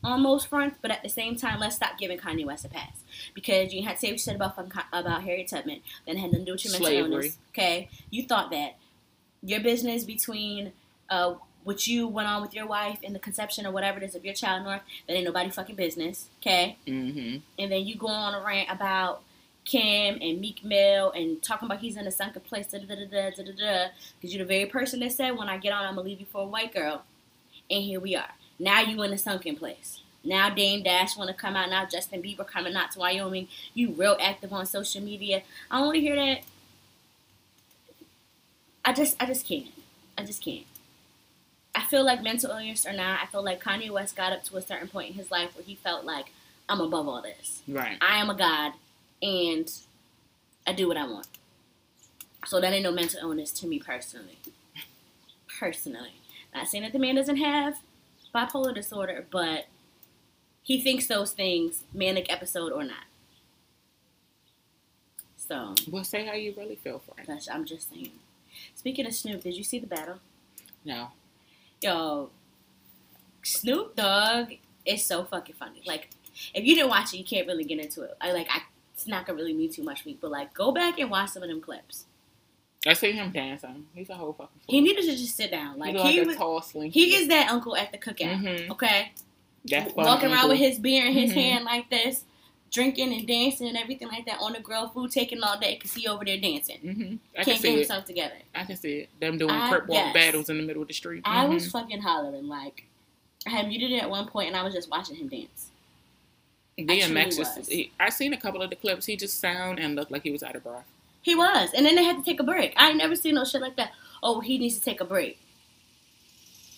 [0.04, 2.98] on those fronts, but at the same time, let's stop giving Kanye West a pass
[3.32, 4.58] because you had to say what you said about
[4.92, 7.12] about Harriet Tubman, then had nothing to do with your mental Slavery.
[7.14, 7.38] illness.
[7.54, 8.76] Okay, you thought that
[9.42, 10.72] your business between
[11.08, 11.32] uh,
[11.64, 14.22] what you went on with your wife and the conception or whatever it is of
[14.22, 16.28] your child north, that ain't nobody fucking business.
[16.42, 19.22] Okay, hmm and then you go on a rant about
[19.64, 23.06] Kim and Meek Mill and talking about he's in a sunken place, da da da
[23.06, 23.86] da da da da.
[24.18, 26.26] Because you're the very person that said, when I get on, I'm gonna leave you
[26.26, 27.02] for a white girl.
[27.70, 28.30] And here we are.
[28.58, 30.00] Now you in a sunken place.
[30.24, 31.70] Now Dame Dash want to come out.
[31.70, 33.48] Now Justin Bieber coming out to Wyoming.
[33.74, 35.42] You real active on social media.
[35.70, 36.42] I don't want to hear that.
[38.84, 39.68] I just, I just can't.
[40.18, 40.66] I just can't.
[41.74, 44.56] I feel like mental illness or not, I feel like Kanye West got up to
[44.56, 46.32] a certain point in his life where he felt like
[46.68, 47.62] I'm above all this.
[47.68, 47.96] Right.
[48.00, 48.72] I am a god
[49.22, 49.70] and
[50.66, 51.28] I do what I want.
[52.46, 54.38] So that ain't no mental illness to me personally.
[55.58, 56.14] Personally.
[56.54, 57.78] Not saying that the man doesn't have
[58.34, 59.66] bipolar disorder, but
[60.62, 63.04] he thinks those things, manic episode or not.
[65.36, 67.26] So, Well, say how you really feel for it.
[67.26, 68.12] gosh, I'm just saying.
[68.74, 70.18] Speaking of Snoop, did you see the battle?
[70.84, 71.08] No.
[71.82, 72.30] Yo,
[73.42, 74.52] Snoop Dogg
[74.84, 75.82] is so fucking funny.
[75.86, 76.10] Like,
[76.54, 78.16] if you didn't watch it, you can't really get into it.
[78.20, 78.62] I like, I,
[79.00, 81.30] it's not gonna really mean too much for me, but like, go back and watch
[81.30, 82.04] some of them clips.
[82.86, 83.86] I see him dancing.
[83.94, 84.60] He's a whole fucking.
[84.66, 84.84] He fool.
[84.86, 85.78] needed to just sit down.
[85.78, 86.98] Like, he, he like was, a tall, slinky.
[87.00, 88.40] he is that uncle at the cookout.
[88.42, 88.70] Mhm.
[88.70, 89.12] Okay,
[89.66, 90.50] That fun walking around uncle.
[90.50, 91.34] with his beer in his Mhm.
[91.34, 92.24] hand like this,
[92.70, 95.92] drinking and dancing and everything like that on the grill, food taking all day because
[95.94, 96.78] he over there dancing.
[96.82, 97.18] Mhm.
[97.34, 97.78] I can Can't see get it.
[97.78, 98.36] himself together.
[98.54, 99.08] I can see it.
[99.20, 100.14] Them doing I- crip walk yes.
[100.14, 101.22] battles in the middle of the street.
[101.24, 102.84] I was fucking hollering like.
[103.46, 105.69] I had muted it at one point and I was just watching him dance.
[106.78, 107.58] DMX just.
[107.58, 107.68] was.
[107.68, 109.06] He, I seen a couple of the clips.
[109.06, 110.84] He just sound and looked like he was out of breath.
[111.22, 112.72] He was, and then they had to take a break.
[112.76, 113.92] I ain't never seen no shit like that.
[114.22, 115.38] Oh, he needs to take a break.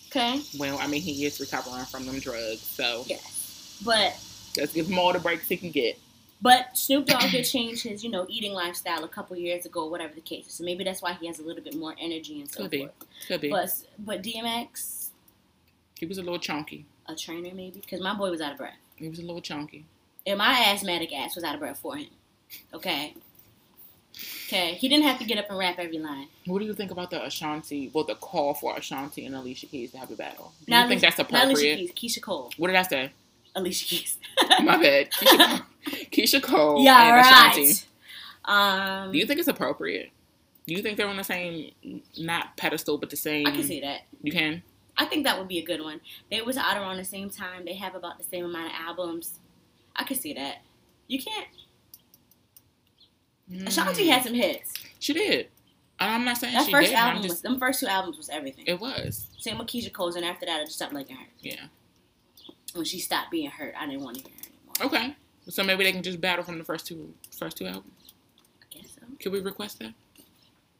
[0.09, 0.41] Okay.
[0.59, 3.17] Well, I mean, he is recovering from them drugs, so yeah.
[3.83, 4.15] But
[4.57, 5.97] let's give him all the breaks he can get.
[6.41, 10.13] but Snoop Dogg did change his, you know, eating lifestyle a couple years ago, whatever
[10.13, 10.45] the case.
[10.49, 12.79] So maybe that's why he has a little bit more energy and so Could be.
[12.79, 12.91] forth.
[13.27, 13.49] Could be.
[13.49, 15.09] But but DMX,
[15.97, 16.85] he was a little chunky.
[17.07, 19.85] a trainer maybe, because my boy was out of breath, He was a little chunky.
[20.25, 22.07] and my asthmatic ass was out of breath for him.
[22.73, 23.13] Okay.
[24.47, 24.73] Okay.
[24.75, 26.27] He didn't have to get up and rap every line.
[26.45, 27.89] What do you think about the Ashanti?
[27.93, 30.53] Well, the call for Ashanti and Alicia Keys to have a battle.
[30.65, 31.75] Do Not you think Alicia- that's Not Alicia?
[31.75, 32.51] Keys, Keyshia Cole.
[32.57, 33.11] What did I say?
[33.55, 34.17] Alicia Keys.
[34.63, 35.09] My bad.
[35.11, 35.59] Keyshia Cole,
[36.11, 37.61] Keyshia Cole yeah, and Ashanti.
[38.47, 39.03] right.
[39.05, 40.11] Um, Do you think it's appropriate?
[40.67, 41.71] Do you think they're on the same,
[42.17, 43.47] not pedestal, but the same?
[43.47, 44.01] I can see that.
[44.21, 44.61] You can.
[44.97, 46.01] I think that would be a good one.
[46.29, 47.65] They was out around the same time.
[47.65, 49.39] They have about the same amount of albums.
[49.95, 50.61] I could see that.
[51.07, 51.47] You can't.
[53.67, 54.09] Ashanti Mm.
[54.09, 54.73] had some hits.
[54.99, 55.49] She did.
[55.99, 56.95] I'm not saying That she first did.
[56.95, 57.31] I'm album was.
[57.31, 57.43] just.
[57.43, 58.65] Them first two albums was everything.
[58.67, 59.27] It was.
[59.37, 61.25] Same with Keyshia Cole's, and after that, I just stopped liking her.
[61.41, 61.65] Yeah.
[62.73, 64.99] When she stopped being hurt, I didn't want to hear her anymore.
[64.99, 65.15] Okay.
[65.49, 68.13] So maybe they can just battle from the first two first two albums.
[68.61, 69.01] I guess so.
[69.19, 69.93] Can we request that?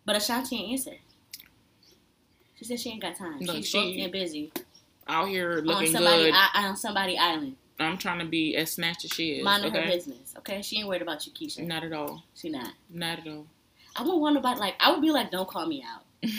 [0.06, 0.98] But Ashanti ain't answer.
[2.56, 3.40] She said she ain't got time.
[3.40, 4.52] Look, She's she- and busy
[5.08, 6.34] Out here on looking somebody good.
[6.36, 9.44] I, on somebody island, I'm trying to be as snatched as she is.
[9.44, 10.34] minding her business.
[10.38, 11.66] Okay, she ain't worried about you, Keyshia.
[11.66, 12.24] Not at all.
[12.36, 12.74] She not.
[12.90, 13.48] Not at all.
[13.96, 14.76] I wouldn't want nobody like.
[14.80, 16.04] I would be like, don't call me out.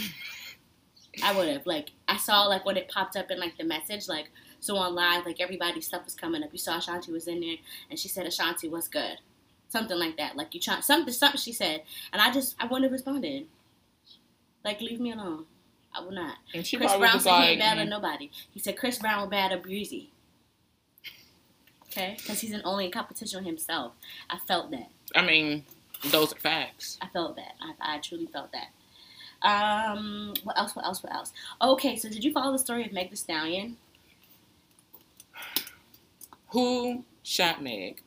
[1.22, 1.90] I would have like.
[2.08, 4.30] I saw like when it popped up in like the message like.
[4.60, 6.48] So on live, like everybody's stuff was coming up.
[6.50, 7.56] You saw Ashanti was in there,
[7.90, 9.18] and she said Ashanti was good,
[9.68, 10.36] something like that.
[10.36, 11.82] Like you try something, something she said,
[12.14, 13.46] and I just I wouldn't have responded.
[14.64, 15.44] Like leave me alone.
[15.94, 16.36] I will not.
[16.52, 18.30] And she Chris Brown said he ain't bad mm, nobody.
[18.52, 20.10] He said Chris Brown was bad at Breezy.
[21.88, 23.92] Okay, because he's in only in competition himself.
[24.28, 24.90] I felt that.
[25.14, 25.64] I mean,
[26.06, 26.98] those are facts.
[27.00, 27.52] I felt that.
[27.60, 28.68] I, I truly felt that.
[29.48, 30.74] Um, what else?
[30.74, 31.02] What else?
[31.02, 31.32] What else?
[31.62, 33.76] Okay, so did you follow the story of Meg Thee Stallion?
[36.48, 38.00] Who shot Meg?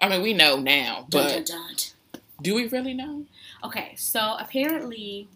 [0.00, 1.66] I mean, we know now, Dun, but dun,
[2.12, 2.20] dun.
[2.42, 3.24] do we really know?
[3.62, 5.28] Okay, so apparently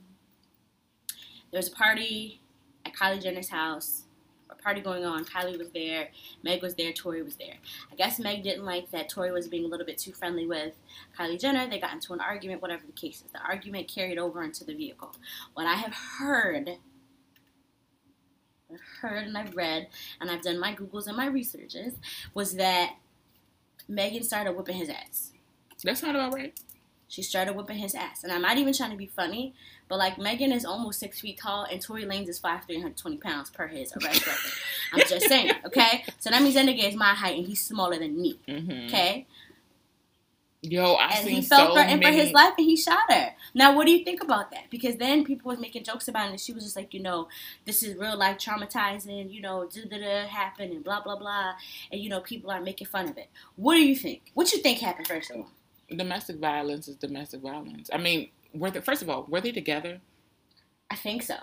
[1.50, 2.40] there was a party
[2.84, 4.04] at Kylie Jenner's house.
[4.50, 5.24] A party going on.
[5.26, 6.08] Kylie was there.
[6.42, 6.92] Meg was there.
[6.92, 7.56] Tory was there.
[7.92, 10.74] I guess Meg didn't like that Tory was being a little bit too friendly with
[11.18, 11.68] Kylie Jenner.
[11.68, 13.30] They got into an argument, whatever the case is.
[13.32, 15.14] The argument carried over into the vehicle.
[15.52, 16.78] What I have heard,
[18.72, 19.88] I've heard and I've read,
[20.20, 21.94] and I've done my Googles and my researches,
[22.32, 22.96] was that
[23.86, 25.32] Megan started whipping his ass.
[25.84, 26.58] That's not about right.
[27.08, 28.22] She started whipping his ass.
[28.22, 29.54] And I'm not even trying to be funny,
[29.88, 33.50] but like Megan is almost six feet tall and Tory Lanez is five, 320 pounds
[33.50, 34.52] per his arrest record.
[34.92, 36.04] I'm just saying, okay?
[36.18, 39.26] So that means that nigga is my height and he's smaller than me, hmm okay?
[40.60, 42.16] Yo, I And seen he felt so threatened many.
[42.16, 43.34] for his life and he shot her.
[43.54, 44.68] Now, what do you think about that?
[44.70, 47.28] Because then people was making jokes about it and she was just like, you know,
[47.64, 51.54] this is real life traumatizing, you know, da da da happened and blah blah blah.
[51.92, 53.28] And, you know, people are making fun of it.
[53.56, 54.30] What do you think?
[54.34, 55.50] What you think happened, first of all?
[55.94, 57.88] Domestic violence is domestic violence.
[57.92, 60.00] I mean, were they, first of all, were they together?
[60.90, 61.36] I think so.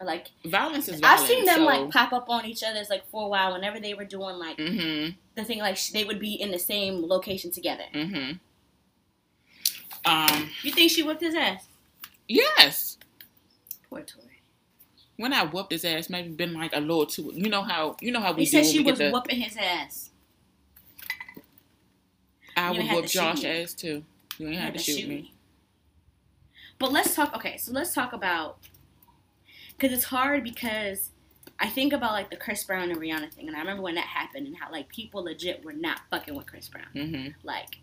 [0.00, 2.88] Or like, Violence is Violence, I've seen them so, like pop up on each other's
[2.90, 5.10] like for a while whenever they were doing like Mm-hmm.
[5.34, 7.84] the thing like sh- they would be in the same location together.
[7.94, 8.32] Mm-hmm.
[10.04, 10.50] Um.
[10.62, 11.66] You think she whipped his ass?
[12.28, 12.98] Yes.
[13.88, 14.24] Poor Tory.
[15.16, 17.32] When I whooped his ass, maybe been like a little too.
[17.34, 19.10] You know how you know how we He said she was the.
[19.10, 20.10] whooping his ass.
[22.58, 23.48] I You would had whoop Josh me.
[23.48, 24.04] ass too.
[24.38, 25.32] You ain't You have to shoot me.
[26.78, 27.34] But let's talk.
[27.34, 28.58] Okay, so let's talk about
[29.76, 31.10] because it's hard because
[31.58, 34.06] I think about like the Chris Brown and Rihanna thing, and I remember when that
[34.06, 36.86] happened and how like people legit were not fucking with Chris Brown.
[36.94, 37.28] Mm-hmm.
[37.42, 37.80] Like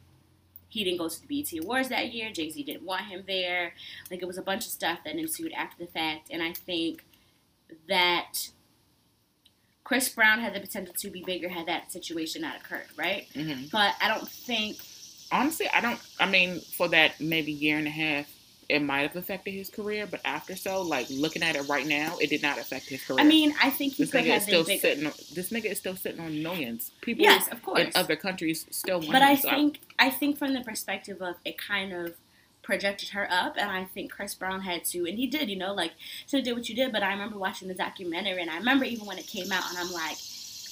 [0.69, 2.31] he didn't go to the BET Awards that year.
[2.31, 3.73] Jay Z didn't want him there.
[4.09, 7.05] Like it was a bunch of stuff that ensued after the fact, and I think
[7.89, 8.49] that
[9.85, 13.27] Chris Brown had the potential to be bigger had that situation not occurred, right?
[13.33, 13.67] Mm-hmm.
[13.71, 14.77] But I don't think
[15.31, 15.99] Honestly, I don't.
[16.19, 18.27] I mean, for that maybe year and a half,
[18.69, 20.07] it might have affected his career.
[20.09, 23.19] But after so, like looking at it right now, it did not affect his career.
[23.19, 24.81] I mean I think he this could nigga is have still been bigger.
[24.81, 25.05] sitting.
[25.07, 26.91] On, this nigga is still sitting on millions.
[27.01, 27.79] People Yes, of course.
[27.81, 29.21] in other countries still want But.
[29.23, 32.13] I so think I think from the perspective of it kind of
[32.65, 35.73] projected her up, and I think Chris Brown had to, and he did, you know,
[35.73, 35.93] like
[36.25, 36.91] so did what you did.
[36.91, 39.77] But I remember watching the documentary, and I remember even when it came out, and
[39.77, 40.17] I'm like,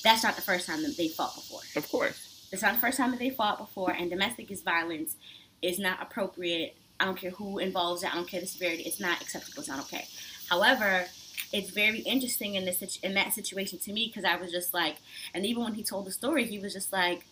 [0.04, 1.62] that's not the first time that they fought before.
[1.76, 2.48] of course.
[2.52, 5.16] It's not the first time that they fought before, and domestic is violence
[5.62, 6.76] is not appropriate.
[7.00, 8.12] I don't care who involves it.
[8.12, 8.84] I don't care the severity.
[8.84, 9.60] It's not acceptable.
[9.60, 10.06] It's not okay.
[10.50, 11.06] However,
[11.52, 14.98] it's very interesting in this in that situation to me because I was just like,
[15.34, 17.26] and even when he told the story, he was just like,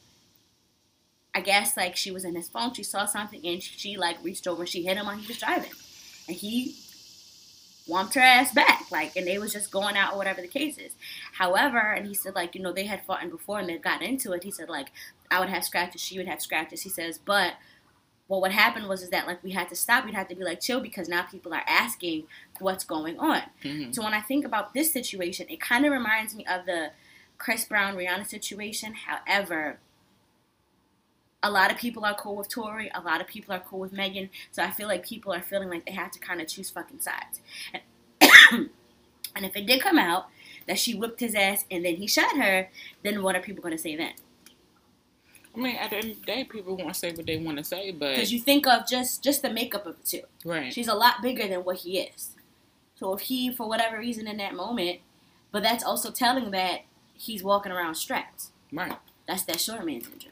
[1.33, 4.47] I guess like she was in his phone, she saw something, and she like reached
[4.47, 5.71] over and she hit him while he was driving,
[6.27, 6.75] and he
[7.87, 10.77] whomped her ass back, like, and they was just going out or whatever the case
[10.77, 10.93] is.
[11.33, 14.01] However, and he said like, you know, they had fought in before and they got
[14.01, 14.43] into it.
[14.43, 14.91] He said like,
[15.29, 16.81] I would have scratches, she would have scratches.
[16.83, 17.53] He says, but
[18.27, 20.05] well, what happened was is that like we had to stop.
[20.05, 22.27] We'd have to be like chill because now people are asking
[22.59, 23.41] what's going on.
[23.61, 26.91] hmm So when I think about this situation, it kind of reminds me of the
[27.37, 28.93] Chris Brown Rihanna situation.
[28.93, 29.79] However,
[31.43, 32.91] a lot of people are cool with Tory.
[32.93, 34.29] A lot of people are cool with Megan.
[34.51, 36.99] So I feel like people are feeling like they have to kind of choose fucking
[36.99, 37.41] sides.
[37.73, 38.69] And,
[39.35, 40.25] and if it did come out
[40.67, 42.69] that she whipped his ass and then he shot her,
[43.03, 44.13] then what are people going to say then?
[45.55, 47.57] I mean, at the end of the day, people want to say what they want
[47.57, 50.21] to say, but Because you think of just just the makeup of it too.
[50.45, 50.71] right.
[50.71, 52.29] She's a lot bigger than what he is.
[52.95, 54.99] So if he, for whatever reason, in that moment,
[55.51, 56.81] but that's also telling that
[57.13, 58.45] he's walking around strapped.
[58.71, 58.93] Right.
[59.27, 60.30] That's that short man syndrome.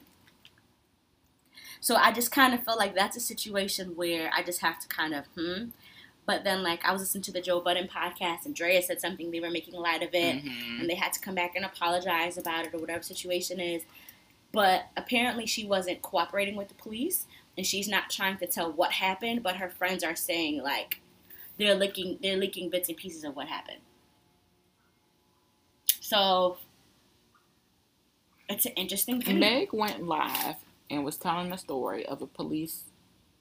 [1.82, 4.88] So I just kind of feel like that's a situation where I just have to
[4.88, 5.66] kind of hmm.
[6.26, 9.32] But then, like, I was listening to the Joe Budden podcast, and Drea said something.
[9.32, 10.80] They were making light of it, Mhm.
[10.82, 13.82] and they had to come back and apologize about it or whatever situation is.
[14.52, 17.26] But apparently, she wasn't cooperating with the police,
[17.58, 21.02] and she's not trying to tell what happened, but her friends are saying like
[21.58, 23.82] they're leaking they're leaking bits and pieces of what happened.
[26.00, 26.58] So
[28.48, 29.40] it's an interesting thing.
[29.40, 30.56] Meg went live
[30.90, 32.84] and was telling the story of a police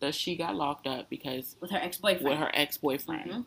[0.00, 2.28] that she got locked up because with her ex boyfriend.
[2.28, 3.30] with her ex boyfriend.
[3.30, 3.44] Mhm.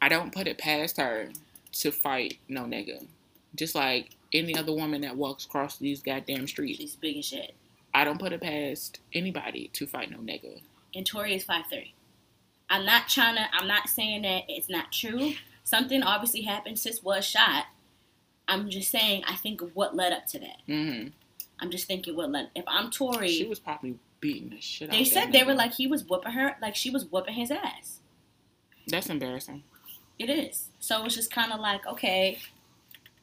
[0.00, 1.30] I don't put it past her
[1.72, 3.06] to fight no nigga.
[3.54, 6.78] Just like any other woman that walks across these goddamn streets.
[6.78, 7.54] She's big as shit.
[7.94, 10.60] I don't put it past anybody to fight no nigga.
[10.94, 11.94] And Tory is five three.
[12.70, 13.46] I'm not trying to.
[13.54, 15.32] I'm not saying that it's not true.
[15.64, 16.78] Something obviously happened.
[16.78, 17.66] Sis was shot.
[18.46, 19.24] I'm just saying.
[19.26, 20.60] I think of what led up to that.
[20.66, 21.08] hmm
[21.60, 22.30] I'm just thinking what.
[22.54, 25.72] If I'm Tory, She was probably beating the shit out they said they were like
[25.74, 28.00] he was whooping her, like she was whooping his ass.
[28.86, 29.62] That's embarrassing.
[30.18, 30.68] It is.
[30.80, 32.38] So it's just kind of like, okay,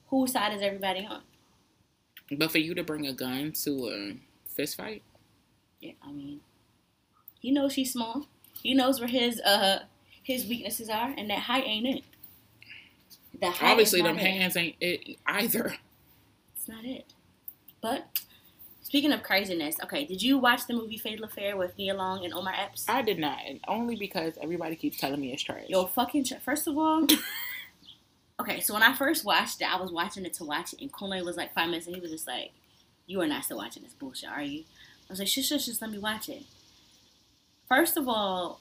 [0.08, 1.22] whose side is everybody on?
[2.32, 4.18] But for you to bring a gun to a
[4.50, 5.04] fist fight,
[5.80, 6.40] Yeah, I mean,
[7.40, 8.28] he knows she's small.
[8.62, 9.80] He knows where his uh
[10.24, 12.04] his weaknesses are, and that height ain't it.
[13.40, 14.26] The height obviously them it.
[14.26, 15.76] hands ain't it either.
[16.56, 17.06] It's not it.
[17.86, 18.20] But
[18.82, 22.34] speaking of craziness, okay, did you watch the movie Fatal Affair with Nia Long and
[22.34, 22.90] Omar Epps?
[22.90, 25.66] I did not, and only because everybody keeps telling me it's trash.
[25.68, 27.06] Yo, fucking ch- first of all.
[28.38, 30.92] Okay, so when I first watched it, I was watching it to watch it, and
[30.92, 32.52] Kunle was like five minutes, and he was just like,
[33.08, 34.66] "You are not still watching this bullshit, are you?"
[35.08, 36.44] I was like, "Shush, shush, just let me watch it."
[37.70, 38.60] First of all,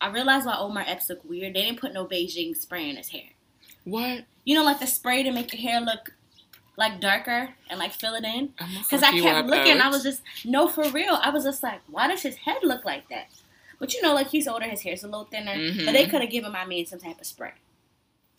[0.00, 1.54] I realized why Omar Epps looked weird.
[1.54, 3.30] They didn't put no Bigen spray in his hair.
[3.84, 4.24] what?
[4.44, 6.14] You know, like the spray to make your hair look
[6.76, 8.54] like darker and like fill it in.
[8.78, 11.18] Because I kept looking, I was just no for real.
[11.22, 13.26] I was just like, why does his head look like that?
[13.78, 15.54] But you know, like he's older, his hair's a little thinner.
[15.54, 15.84] Mhm.
[15.84, 17.52] But they could have given my man some type of spray.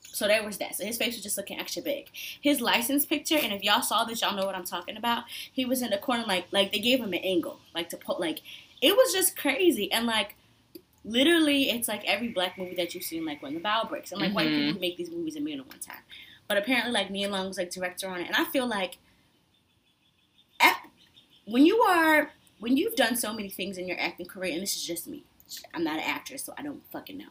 [0.02, 0.76] So there was that.
[0.76, 2.08] So his face was just looking extra big.
[2.39, 5.24] His license picture, and if y'all saw this, y'all know what I'm talking about.
[5.52, 8.19] He was in the corner, like like they gave him an angle, like to put
[8.19, 8.39] like
[8.82, 10.36] it was just crazy and like.
[11.06, 14.13] Literally, it's like every black movie that you've seen, like when the bough breaks.
[14.13, 14.67] I'm like, white Mhm.
[14.67, 15.98] people make these movies a million at time.
[16.48, 18.98] But apparently, like Nia Long was like director on it, and I feel like
[21.46, 24.76] when you are when you've done so many things in your acting career, and this
[24.76, 25.26] is just me,
[25.74, 27.30] I'm not an actress, so I don't fucking know.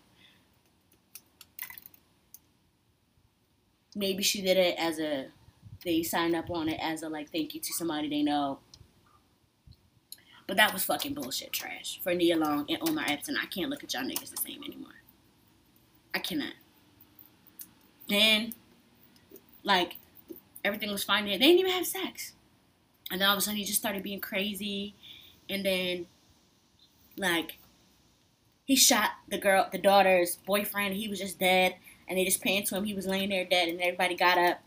[3.95, 5.29] Maybe she did it as a
[5.85, 8.59] they signed up on it as a like thank you to somebody they know.
[10.47, 13.71] But that was fucking bullshit trash for Nia Long and Omar Epps, and I can't
[13.71, 14.91] look at y'all niggas the same anymore.
[16.15, 16.55] I cannot.
[18.09, 18.53] Then,
[19.63, 19.97] like,
[20.65, 21.25] everything was fine.
[21.25, 22.33] They didn't even have sex.
[23.11, 24.95] And then all of a sudden he just started being crazy.
[25.49, 26.07] And then,
[27.17, 27.59] like,
[28.65, 30.95] he shot the girl, the daughter's boyfriend.
[30.95, 31.77] He was just dead.
[32.09, 32.85] And they just panned to him.
[32.85, 33.69] He was laying there dead.
[33.69, 34.63] And everybody got up.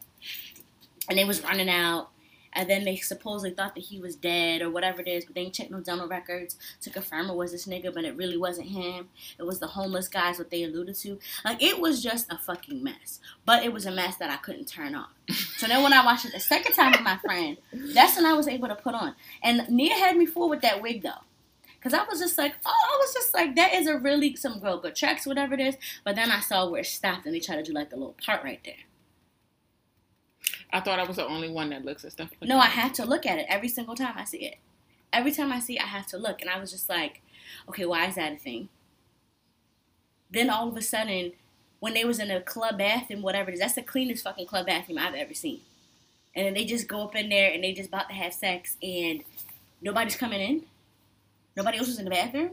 [1.10, 2.10] And they was running out.
[2.56, 5.26] And then they supposedly thought that he was dead or whatever it is.
[5.26, 7.94] But they didn't check no dental records to confirm it was this nigga.
[7.94, 9.10] But it really wasn't him.
[9.38, 11.20] It was the homeless guys, what they alluded to.
[11.44, 13.20] Like, it was just a fucking mess.
[13.46, 15.10] But it was a mess that I couldn't turn off.
[15.58, 17.58] So then when I watched it the second time with my friend,
[17.94, 19.15] that's when I was able to put on.
[19.44, 21.24] And Nia had me fooled with that wig though.
[21.82, 24.60] Cause I was just like, oh, I was just like, that is a really some
[24.60, 25.76] real good tracks, whatever it is.
[26.04, 28.15] But then I saw where it stopped and they tried to do like a little
[28.26, 28.74] part right there.
[30.76, 32.32] I thought I was the only one that looks at stuff.
[32.42, 34.58] Like No, I have to look at it every single time I see it.
[35.14, 36.42] Every time I see it, I have to look.
[36.42, 37.22] And I was just like,
[37.70, 38.68] okay, why is that a thing?
[40.30, 41.32] Then all of a sudden,
[41.80, 44.66] when they was in a club bathroom, whatever it is, that's the cleanest fucking club
[44.66, 45.62] bathroom I've ever seen.
[46.36, 48.76] And then they just go up in there and they just about to have sex
[48.84, 49.24] and
[49.82, 50.66] nobody's coming in.
[51.56, 52.52] Nobody else was in the bathroom.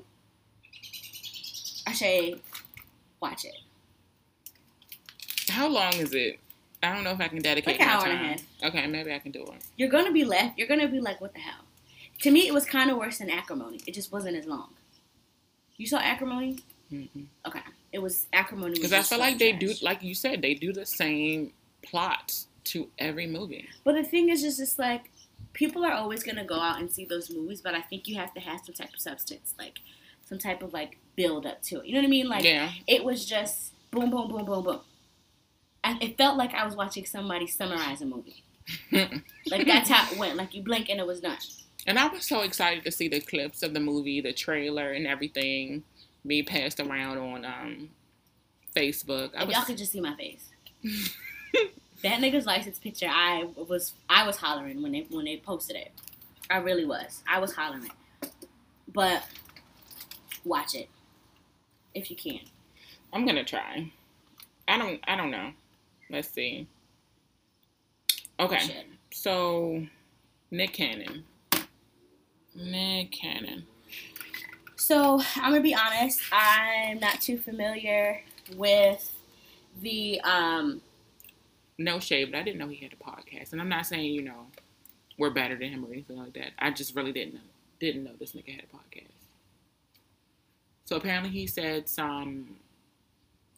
[1.89, 2.37] I say,
[3.21, 3.57] watch it.
[5.49, 6.39] How long is it?
[6.83, 8.43] I don't know if I can dedicate Like an hour and a half.
[8.65, 9.63] Okay, maybe I can do it.
[9.77, 10.59] You're gonna be left.
[10.59, 11.65] You're gonna be like, what the hell?
[12.23, 13.81] To me, it was kind of worse than acrimony.
[13.87, 14.71] It just wasn't as long.
[15.77, 16.59] You saw acrimony?
[16.93, 17.27] Mhm.
[17.47, 17.61] Okay,
[17.93, 18.75] it was acrimony.
[18.75, 22.89] Because I feel like they do, like you said, they do the same plots to
[22.99, 23.69] every movie.
[23.85, 25.11] But the thing is, just it's like
[25.53, 28.35] people are always gonna go out and see those movies, but I think you have
[28.35, 29.79] to have some type of substance, like
[30.25, 31.87] some type of like build up to it.
[31.87, 32.29] You know what I mean?
[32.29, 32.73] Like yeah.
[32.87, 34.81] it was just boom, boom, boom, boom, boom.
[35.85, 38.45] And it felt like I was watching somebody summarize a movie.
[39.51, 40.37] Like that's how it went.
[40.37, 41.37] Like you blink and it was done.
[41.87, 45.07] And I was so excited to see the clips of the movie, the trailer, and
[45.07, 45.83] everything
[46.25, 47.91] be passed around on um,
[48.75, 49.35] Facebook.
[49.37, 50.49] I was, y'all could just see my face.
[52.03, 55.91] that nigga's license picture, I was I was hollering when they when they posted it.
[56.49, 57.23] I really was.
[57.29, 57.91] I was hollering.
[58.93, 59.27] But
[60.45, 60.89] watch it
[61.95, 62.41] if you can.
[63.13, 63.91] I'm gonna try.
[64.69, 65.01] I don't.
[65.05, 65.53] I don't know.
[66.13, 66.67] Let's see.
[68.39, 69.87] Okay, so
[70.51, 71.25] Nick Cannon.
[72.55, 73.65] Nick Cannon.
[74.77, 76.21] So I'm gonna be honest.
[76.31, 78.21] I'm not too familiar
[78.57, 79.11] with
[79.81, 80.83] the um.
[81.79, 84.23] No shade, but I didn't know he had a podcast, and I'm not saying you
[84.23, 84.49] know
[85.19, 86.51] we're better than him or anything like that.
[86.59, 87.41] I just really didn't know
[87.81, 89.09] didn't know this nigga had a podcast.
[90.85, 92.57] So apparently he said some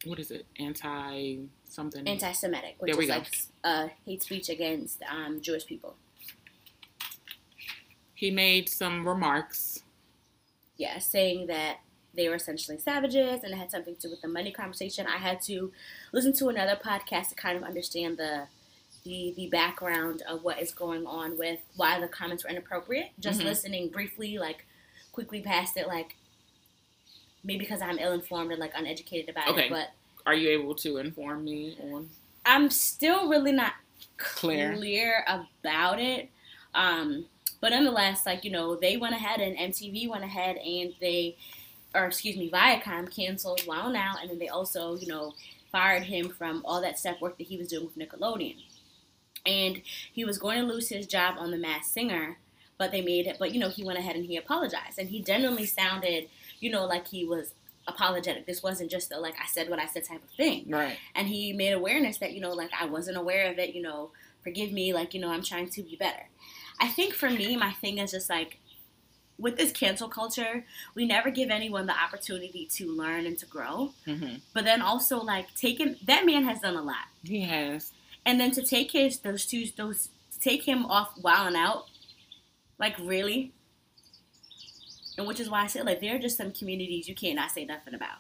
[0.07, 1.39] what is it anti
[1.69, 3.17] something anti-Semitic, which There we is go.
[3.19, 5.97] like uh, hate speech against um, Jewish people.
[8.15, 9.83] he made some remarks.
[10.77, 11.79] Yeah, saying that
[12.15, 15.07] they were essentially savages and it had something to do with the money conversation.
[15.07, 15.73] I had to
[16.13, 18.47] listen to another podcast to kind of understand the
[19.05, 23.11] the the background of what is going on with why the comments were inappropriate.
[23.21, 23.45] Just Mhm.
[23.45, 24.65] listening briefly, like
[25.13, 26.17] quickly past it, like
[27.45, 29.67] maybe because I'm ill informed and like uneducated about Okay.
[29.67, 29.71] it.
[29.71, 29.89] But
[30.27, 32.09] Are you able to inform me on
[32.45, 33.75] I'm still really not
[34.17, 34.75] Claire?
[34.77, 36.31] clear about it.
[36.75, 37.27] Um,
[37.61, 41.37] but nonetheless, like you know, they went ahead and MTV went ahead and they,
[41.95, 45.35] or excuse me, Viacom canceled Wild 'N Out, and then they also you know
[45.73, 48.57] fired him from all that step work that he was doing with Nickelodeon,
[49.47, 49.83] and
[50.13, 52.39] he was going to lose his job on The Masked Singer.
[52.77, 53.37] But they made it.
[53.39, 56.29] But you know, he went ahead and he apologized, and he genuinely sounded,
[56.65, 57.47] you know, like he was
[57.87, 58.47] apologetic.
[58.47, 60.97] This wasn't just a like I said what I said type of thing Right.
[61.15, 64.11] and he made awareness that you know like i wasn't aware of it you know
[64.43, 66.25] forgive me like you know i'm trying to be better
[66.81, 68.59] i think for me my thing is just like
[69.39, 70.65] with this cancel culture
[70.97, 75.17] we never give anyone the opportunity to learn and to grow hmm but then also
[75.35, 77.93] like taking that man has done a lot He has.
[78.25, 81.85] and then to take his those two those to take him off wild and out
[82.79, 83.53] like really
[85.19, 87.65] and which is why i said like there are just some communities you cannot say
[87.65, 88.19] nothing about.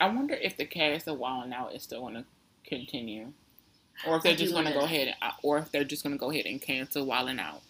[0.00, 2.24] I wonder if the cast of Wild 'N Out is still going to
[2.66, 3.32] continue,
[4.06, 6.02] or if they're I just going to go ahead, and, uh, or if they're just
[6.02, 7.62] going to go ahead and cancel Wild 'N Out.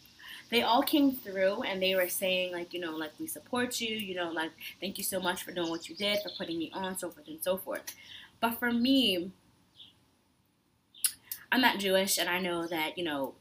[0.51, 3.95] they all came through and they were saying like you know like we support you
[3.97, 6.71] you know like thank you so much for doing what you did for putting me
[6.73, 7.83] on so forth and so forth.
[8.41, 9.33] But for me
[11.53, 13.35] i'm not jewish and i know that you know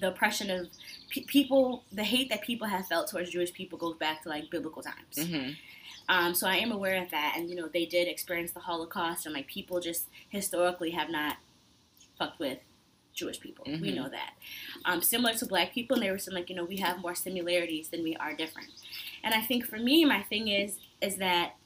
[0.00, 0.68] the oppression of
[1.10, 4.50] pe- people the hate that people have felt towards jewish people goes back to like
[4.50, 5.50] biblical times hmm
[6.08, 9.26] um, so I am aware of that, and you know they did experience the Holocaust,
[9.26, 11.36] and like people just historically have not
[12.16, 12.58] fucked with
[13.12, 13.64] Jewish people.
[13.66, 13.94] We Mhm.
[13.96, 14.34] know that.
[14.84, 17.16] Um, similar to Black people, and they were saying like you know we have more
[17.16, 18.68] similarities than we are different.
[19.24, 21.56] And I think for me, my thing is is that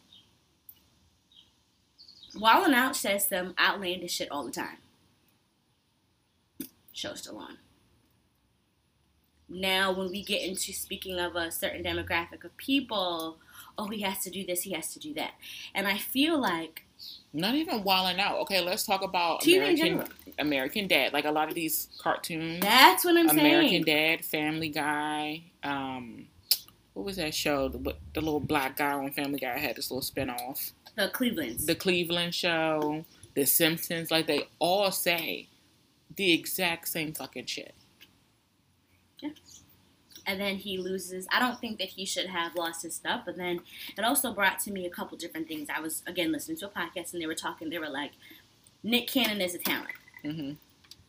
[2.34, 4.78] Wild 'N Out says some outlandish shit all the time.
[6.93, 7.59] Show still on.
[9.51, 13.38] Now, when we get into speaking of a certain demographic of people,
[13.76, 15.32] oh, he has to do this, he has to do that.
[15.74, 16.84] And I feel like
[17.32, 18.38] Not even Wild 'N Out.
[18.40, 20.05] Okay, let's talk about TV American.
[20.38, 21.12] American Dad.
[21.12, 22.61] Like a lot of these cartoons.
[22.61, 23.55] That's what I'm American saying.
[23.55, 25.42] American Dad, Family Guy.
[25.64, 26.26] Um,
[26.94, 27.68] what was that show?
[27.68, 27.78] The,
[28.14, 30.72] the little black guy on Family Guy had this little spinoff.
[30.96, 31.66] The Clevelands.
[31.66, 34.11] The Cleveland Show, The Simpsons.
[34.11, 35.48] Like they all say
[36.14, 37.74] the exact same fucking shit.
[40.26, 41.26] And then he loses.
[41.32, 43.60] I don't think that he should have lost his stuff, but then
[43.96, 45.68] it also brought to me a couple different things.
[45.74, 47.70] I was again listening to a podcast and they were talking.
[47.70, 48.12] They were like,
[48.82, 49.88] Nick Cannon is a talent.
[50.22, 50.52] hmm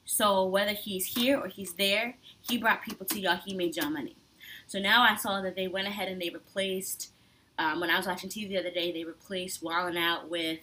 [0.05, 3.37] So whether he's here or he's there, he brought people to y'all.
[3.37, 4.15] He made y'all money.
[4.67, 7.09] So now I saw that they went ahead and they replaced.
[7.59, 10.59] Um, when I was watching TV the other day, they replaced Wild 'N Out with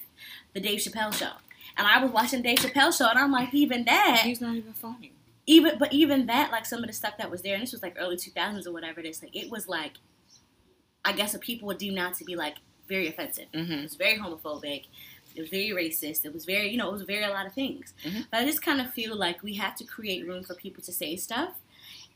[0.54, 1.32] the Dave Chappelle show.
[1.76, 4.72] And I was watching Dave Chappelle show, and I'm like, even that, He's not even
[4.72, 5.12] funny.
[5.48, 7.82] Even but even that, like some of the stuff that was there, and this was
[7.82, 9.94] like early 2000s or whatever it is, like it was like,
[11.04, 13.46] I guess what people would deem now to be like very offensive.
[13.52, 14.84] It hmm was very homophobic.
[15.34, 16.24] It was very racist.
[16.24, 17.94] It was very, you know, it was very a lot of things.
[18.04, 18.26] Mhm.
[18.30, 20.92] But I just kind of feel like we have to create room for people to
[20.92, 21.54] say stuff.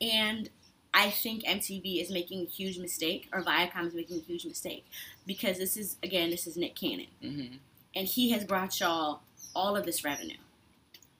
[0.00, 0.50] And
[0.92, 4.84] I think MTV is making a huge mistake, or Viacom is making a huge mistake,
[5.26, 7.56] because this is again, this is Nick Cannon, hmm
[7.94, 9.20] and he has brought y'all
[9.54, 10.36] all of this revenue.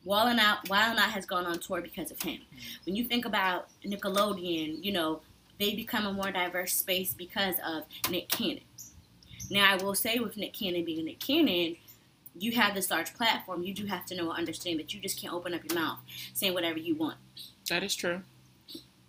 [0.05, 2.39] Wild and Out, Wild and Out has gone on tour because of him.
[2.39, 2.59] Mm-hmm.
[2.87, 5.21] When you think about Nickelodeon, you know
[5.59, 8.61] they become a more diverse space because of Nick Cannon.
[9.51, 11.77] Now, I will say with Nick Cannon being Nick Cannon,
[12.39, 13.63] you have this large platform.
[13.63, 15.99] You do have to know and understand that you just can't open up your mouth
[16.33, 17.19] saying whatever you want.
[17.69, 18.23] That is true.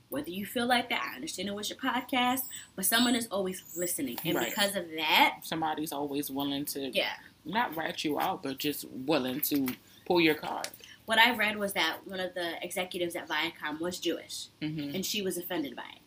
[0.10, 2.42] Whether you feel like that, I understand it was your podcast,
[2.76, 4.50] but someone is always listening, and Right.
[4.50, 7.14] because of that, Somebody's always willing to yeah.
[7.46, 9.70] not rat you out, but just willing to
[10.06, 10.68] pull your card.
[11.06, 15.06] What I read was that one of the executives at Viacom was Jewish, hmm and
[15.06, 16.02] she was offended by it.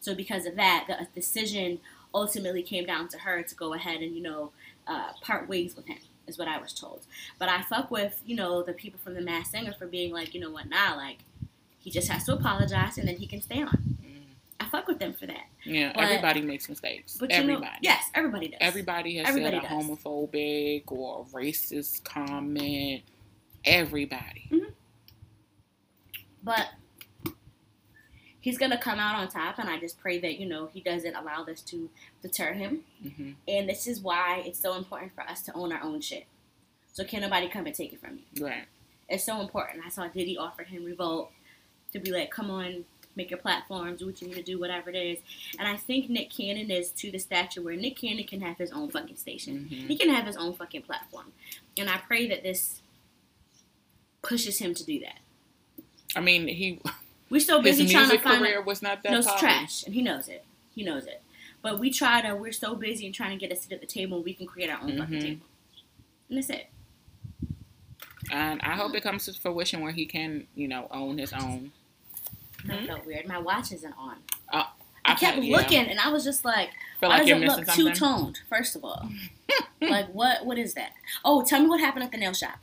[0.00, 1.80] So because of that, the decision
[2.14, 4.50] ultimately came down to her to go ahead and you know
[4.86, 5.98] uh, part ways with him.
[6.26, 7.00] Is what I was told.
[7.40, 10.32] But I fuck with you know the people from the Masked Singer for being like
[10.34, 11.18] you know what nah like
[11.80, 13.96] he just has to apologize and then he can stay on.
[14.04, 14.22] Mm.
[14.60, 15.46] I fuck with them for that.
[15.64, 17.16] Yeah, But- everybody makes mistakes.
[17.18, 17.64] But you everybody.
[17.66, 18.58] know, yes, everybody does.
[18.60, 19.86] Everybody has Everybody said a does.
[19.86, 23.02] homophobic or racist comment.
[23.64, 24.50] Everybody.
[26.42, 26.68] But
[28.40, 31.14] he's gonna come out on top, and I just pray that you know he doesn't
[31.14, 31.90] allow this to
[32.22, 32.80] deter him.
[33.02, 36.26] hmm And this is why it's so important for us to own our own shit.
[36.92, 38.44] So can't nobody come and take it from you.
[38.44, 38.64] Right.
[39.08, 39.84] It's so important.
[39.84, 41.30] I saw Diddy offer him Revolt
[41.92, 42.84] to be like, come on,
[43.16, 45.18] make your platform, do what you need to do, whatever it is.
[45.58, 48.70] And I think Nick Cannon is to the stature where Nick Cannon can have his
[48.70, 49.68] own fucking station.
[49.68, 51.32] hmm He can have his own fucking platform.
[51.76, 52.82] And I pray that this
[54.22, 55.18] pushes him to do that.
[56.16, 56.80] I mean, he
[57.30, 59.84] We're so his busy trying to music find career was not that no, it's trash,
[59.84, 60.44] and he knows it.
[60.74, 61.22] He knows it.
[61.62, 62.34] But we try to.
[62.34, 64.46] We're so busy and trying to get a seat at the table, and we can
[64.46, 65.20] create our own fucking Mhm.
[65.22, 65.46] table.
[66.28, 66.66] And that's it.
[68.32, 71.72] And I hope it comes to fruition where he can, you know, own his own.
[72.66, 73.26] That felt weird.
[73.26, 74.16] My watch isn't on.
[74.52, 74.66] I
[75.04, 77.56] I kept looking, and I was just like, Feel "Why like does you're it missing
[77.58, 77.86] look something.
[77.86, 79.08] two toned?" First of all,
[79.80, 80.44] like what?
[80.44, 80.92] What is that?
[81.24, 82.58] Oh, tell me what happened at the nail shop.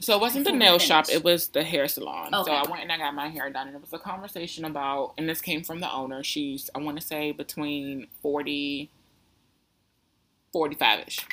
[0.00, 2.34] So it wasn't the Before nail shop; it was the hair salon.
[2.34, 2.50] Okay.
[2.50, 5.14] So I went and I got my hair done, and it was a conversation about,
[5.18, 6.22] and this came from the owner.
[6.22, 8.90] She's, I want to say, between 40,
[10.52, 11.26] 45 ish.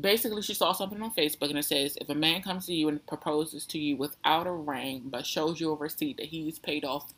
[0.00, 2.88] Basically, she saw something on Facebook, and it says, if a man comes to you
[2.88, 6.84] and proposes to you without a ring, but shows you a receipt that he's paid
[6.84, 7.12] off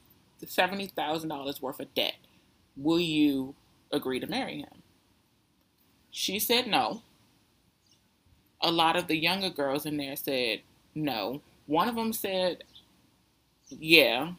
[0.46, 2.16] seventy thousand dollars worth of debt,
[2.76, 3.54] will you
[3.92, 4.82] agree to marry him?
[6.10, 7.02] She said no
[8.64, 10.62] a lot of the younger girls in there said
[10.94, 11.40] no.
[11.66, 12.64] One of them said,
[13.68, 14.32] yeah,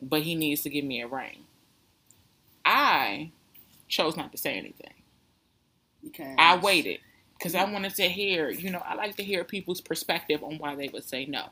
[0.00, 1.44] but he needs to give me a ring.
[2.64, 3.32] I
[3.88, 4.94] chose not to say anything.
[6.02, 7.00] Because I waited
[7.40, 10.74] because I wanted to hear, you know, I like to hear people's perspective on why
[10.74, 11.46] they would say no.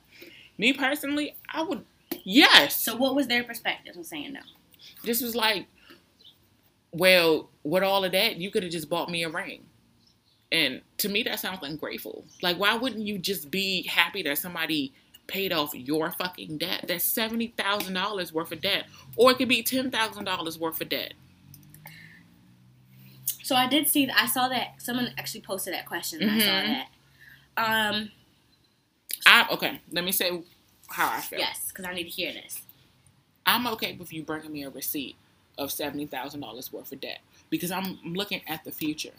[0.59, 1.83] Me personally, I would,
[2.25, 2.77] yes.
[2.77, 4.41] So what was their perspective on saying no?
[5.03, 5.67] this was like,
[6.93, 9.65] well, with all of that, you could have just bought me a ring.
[10.51, 12.25] And to me, that sounds ungrateful.
[12.43, 14.93] Like, why wouldn't you just be happy that somebody
[15.27, 16.87] paid off your fucking debt?
[16.89, 18.87] That's seventy thousand dollars worth of debt,
[19.17, 21.13] or it could be ten thousand dollars worth of debt.
[23.43, 24.07] So I did see.
[24.07, 26.23] That I saw that someone actually posted that question.
[26.23, 26.87] And I saw Mhm.
[27.57, 27.91] that.
[27.93, 28.11] Um.
[29.27, 29.81] I okay.
[29.91, 30.43] Let me say
[30.89, 31.39] how I feel.
[31.41, 32.63] Yes, because I need to hear this.
[33.47, 35.17] I'm okay with you bringing me a receipt
[35.59, 37.21] of seventy thousand dollars worth of debt
[37.51, 39.13] because I'm looking at the future.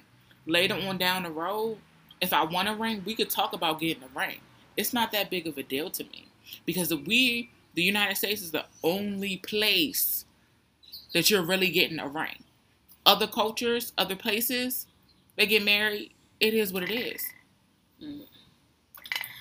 [0.45, 1.77] Later on down the road,
[2.21, 4.39] if I want a ring, we could talk about getting a ring.
[4.77, 6.27] It's not that big of a deal to me
[6.65, 10.25] because we, the United States, is the only place
[11.13, 12.43] that you're really getting a ring.
[13.05, 14.87] Other cultures, other places,
[15.35, 16.11] they get married.
[16.39, 17.23] It is what it is.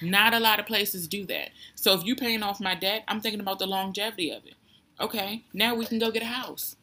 [0.01, 1.51] Not a lot of places do that.
[1.75, 4.55] So if you're paying off my debt, I'm thinking about the longevity of it.
[5.01, 6.77] Okay, now we can go get a house.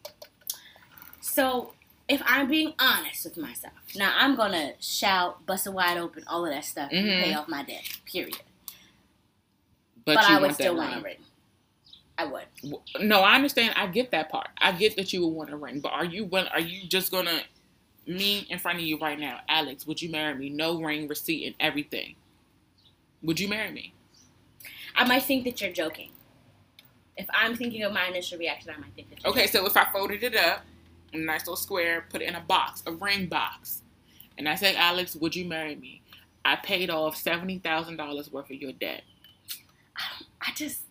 [1.21, 1.73] So
[2.07, 6.45] if I'm being honest with myself, now I'm gonna shout, bust it wide open, all
[6.45, 7.23] of that stuff, and Mhm.
[7.23, 7.83] pay off my debt.
[8.05, 8.37] Period.
[10.05, 11.17] But, But, you I would still want a ring.
[12.17, 12.45] I would.
[12.99, 13.73] No, I understand.
[13.75, 14.47] I get that part.
[14.59, 17.11] I get that you would want a ring, but are you will are you just
[17.11, 17.41] gonna
[18.07, 19.85] me in front of you right now, Alex?
[19.87, 20.49] Would you marry me?
[20.49, 22.15] No ring, receipt, and everything.
[23.23, 23.93] Would you marry me?
[24.95, 26.11] I might think that you're joking.
[27.17, 29.21] If I'm thinking of my initial reaction, I might think that.
[29.23, 29.61] You're Okay, joking.
[29.61, 30.63] so if I folded it up,
[31.19, 33.81] a nice little square, put it in a box, a ring box,
[34.37, 36.01] and I said, Alex, would you marry me?
[36.43, 39.03] I paid off seventy thousand dollars worth of your debt.
[40.41, 40.81] I just.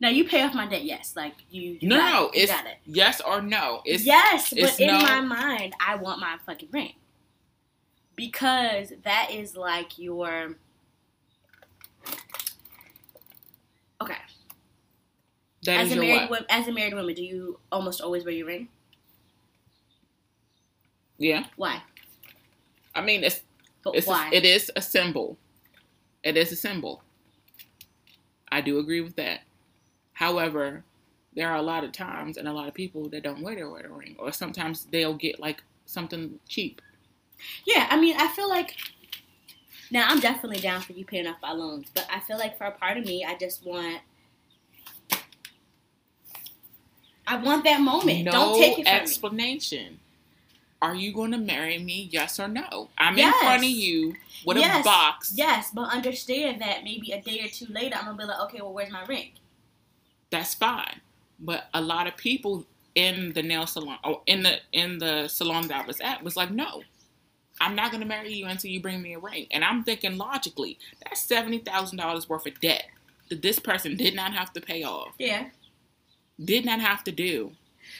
[0.00, 1.14] Now you pay off my debt, yes.
[1.16, 1.76] Like you.
[1.80, 2.36] you No, it.
[2.36, 2.76] You it's got it.
[2.86, 3.82] yes or no.
[3.84, 6.94] It's yes, it's but in no- my mind, I want my fucking ring
[8.16, 10.56] because that is like your.
[14.00, 14.14] Okay.
[15.68, 18.46] That as a married wo- as a married woman, do you almost always wear your
[18.46, 18.68] ring?
[21.18, 21.82] Yeah, Why?
[22.94, 23.42] I mean it's
[23.82, 24.30] But it's a, why?
[24.32, 25.38] it is a symbol.
[26.22, 27.02] It is a symbol.
[28.50, 29.42] I do agree with that.
[30.14, 30.84] However,
[31.34, 33.70] there are a lot of times and a lot of people that don't wear their
[33.70, 36.82] wedding ring, or sometimes they'll get like something cheap.
[37.66, 38.76] yeah, I mean, I feel like
[39.90, 42.64] now I'm definitely down for you paying off my loans, but I feel like for
[42.64, 44.02] a part of me, I just want.
[47.28, 48.24] I want that moment.
[48.24, 49.00] No Don't take it from me.
[49.00, 50.00] explanation.
[50.80, 52.08] Are you going to marry me?
[52.10, 52.88] Yes or no?
[52.96, 53.34] I'm Yes.
[53.34, 54.14] in front of you
[54.46, 54.80] with Yes.
[54.80, 55.32] a box.
[55.36, 58.60] Yes, but understand that maybe a day or two later, I'm gonna be like, okay,
[58.60, 59.32] well, where's my ring?
[60.30, 61.00] That's fine.
[61.40, 62.64] But a lot of people
[62.94, 66.36] in the nail salon or in the in the salon that I was at was
[66.36, 66.82] like, no,
[67.60, 69.46] I'm not going to marry you until you bring me a ring.
[69.50, 72.86] And I'm thinking logically, that's seventy thousand dollars worth of debt
[73.30, 75.12] that this person did not have to pay off.
[75.18, 75.46] Yeah.
[76.42, 77.52] Did not have to do.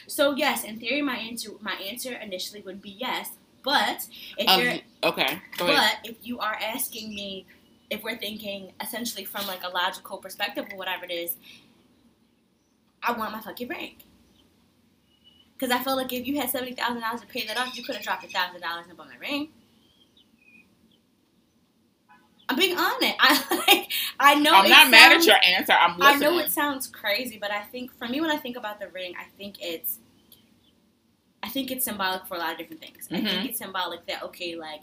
[0.07, 3.31] So yes, in theory, my answer my answer initially would be yes.
[3.63, 7.45] But if Um, you're okay, but if you are asking me
[7.89, 11.35] if we're thinking essentially from like a logical perspective or whatever it is,
[13.03, 13.95] I want my fucking ring.
[15.57, 17.83] Because I feel like if you had seventy thousand dollars to pay that off, you
[17.83, 19.49] could have dropped a thousand dollars and bought my ring.
[22.49, 23.15] I'm being honest.
[23.19, 23.91] I like.
[24.19, 24.55] I know.
[24.55, 25.73] I'm not mad at your answer.
[25.73, 26.29] I'm Listening.
[26.29, 28.89] I know it sounds crazy, but I think for me, when I think about the
[28.89, 29.99] ring, I think it's,
[31.43, 33.07] I think it's symbolic for a lot of different things.
[33.13, 33.29] I Mhm.
[33.29, 34.81] think it's symbolic that okay, like,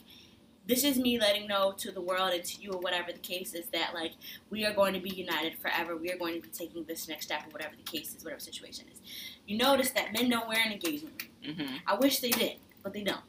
[0.66, 3.54] this is me letting know to the world and to you or whatever the case
[3.54, 4.12] is that like
[4.50, 5.96] we are going to be united forever.
[5.96, 8.40] We are going to be taking this next step or whatever the case is, whatever
[8.40, 9.00] situation is.
[9.46, 11.54] You notice that men don't wear an engagement ring.
[11.54, 13.20] hmm I wish they did, but they don't.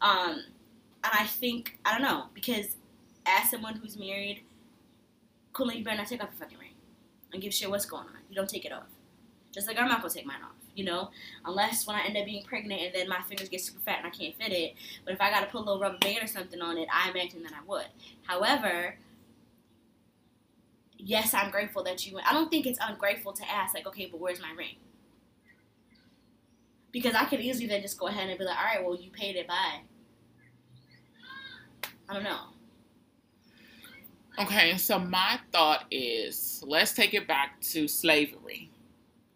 [0.00, 0.44] Um,
[1.02, 2.76] and I think I don't know because
[3.38, 4.42] as someone who's married,
[5.52, 6.74] cool, you better not take off your fucking ring.
[7.32, 8.18] Don't give shit what's going on.
[8.28, 8.88] You don't take it off.
[9.52, 10.52] Just like I'm not gonna take mine off.
[10.74, 11.10] You know,
[11.44, 14.06] unless when I end up being pregnant and then my fingers get super fat and
[14.06, 14.74] I can't fit it.
[15.04, 17.42] But if I gotta put a little rubber band or something on it, I imagine
[17.42, 17.86] that I would.
[18.22, 18.96] However.
[21.02, 22.30] Yes, I'm grateful that you went.
[22.30, 24.76] I don't think it's ungrateful to ask, like, okay, but where's my ring?
[26.92, 29.10] Because I could easily then just go ahead and be like, all right, well, you
[29.10, 29.80] paid it, bye.
[32.06, 32.40] I don't know.
[34.38, 38.70] Okay, so my thought is let's take it back to slavery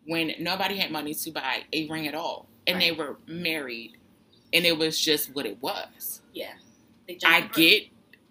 [0.07, 3.97] when nobody had money to buy a ring at all and they were married
[4.53, 6.23] and it was just what it was.
[7.19, 7.85] Jumped I get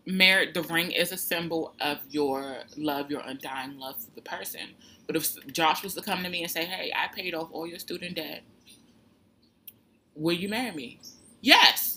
[0.05, 4.70] married, the ring is a symbol of your love, your undying love for the person.
[5.05, 7.68] But if Josh was to come to me and say, hey, I paid off all
[7.68, 8.41] your student debt,
[10.16, 10.99] will you marry me?
[11.41, 11.92] Yes.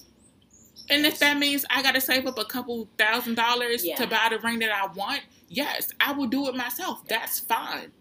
[0.88, 3.96] And if that means I got to save up a couple thousand dollars Yeah.
[3.96, 7.06] to buy the ring that I want, yes, I will do it myself.
[7.08, 7.92] That's fine.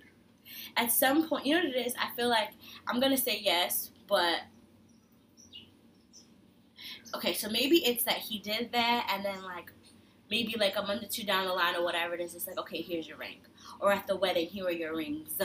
[0.77, 1.93] At some point, you know what it is?
[1.99, 2.49] I feel like
[2.87, 4.41] I'm gonna say yes, but
[7.15, 7.33] okay.
[7.33, 9.71] So maybe it's that he did that, and then like
[10.29, 12.57] maybe like a month or two down the line or whatever it is, it's like
[12.59, 13.37] okay, here's your ring,
[13.79, 15.39] or at the wedding, here are your rings.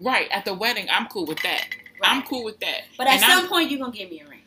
[0.00, 0.28] Right.
[0.32, 1.68] At the wedding, I'm cool with that.
[2.02, 2.80] I'm cool with that.
[2.98, 4.41] But at And I'm- some point, you're gonna give me a ring.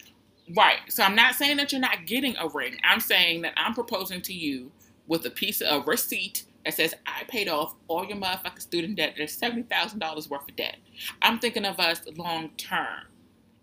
[0.53, 0.79] Right.
[0.89, 2.77] So I'm not saying that you're not getting a ring.
[2.83, 4.71] I'm saying that I'm proposing to you
[5.07, 9.13] with a piece of receipt that says I paid off all your motherfucking student debt.
[9.17, 10.77] There's seventy thousand dollars worth of debt.
[11.21, 13.03] I'm thinking of us long term.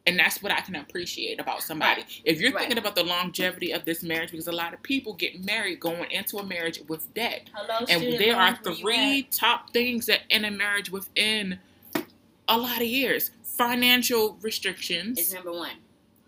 [0.07, 2.05] And that's what I can appreciate about somebody.
[2.24, 2.62] If you're Right.
[2.62, 6.11] thinking about the longevity of this marriage, because a lot of people get married going
[6.11, 7.49] into a marriage with debt.
[7.55, 11.61] Hello, And there are loans, where you three top things that end a marriage within
[12.49, 13.30] a lot of years.
[13.45, 15.76] Financial restrictions Is number one.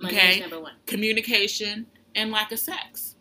[0.05, 0.41] Money Okay.
[0.41, 0.73] number one.
[0.87, 3.17] communication, and lack of sex.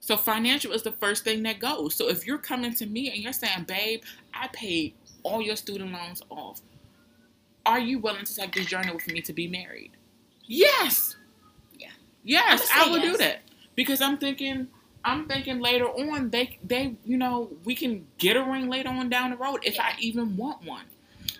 [0.00, 1.94] So financial is the first thing that goes.
[1.94, 4.02] So if you're coming to me and you're saying, babe,
[4.34, 6.60] I paid all your student loans off,
[7.64, 9.92] are you willing to take this journey with me to be married?
[10.44, 11.16] Yes.
[11.78, 11.88] Yeah.
[12.22, 13.40] Yes, I say will do that.
[13.76, 14.68] Because I'm thinking
[15.06, 19.08] I'm thinking later on they they you know, we can get a ring later on
[19.08, 20.84] down the road if I even want one.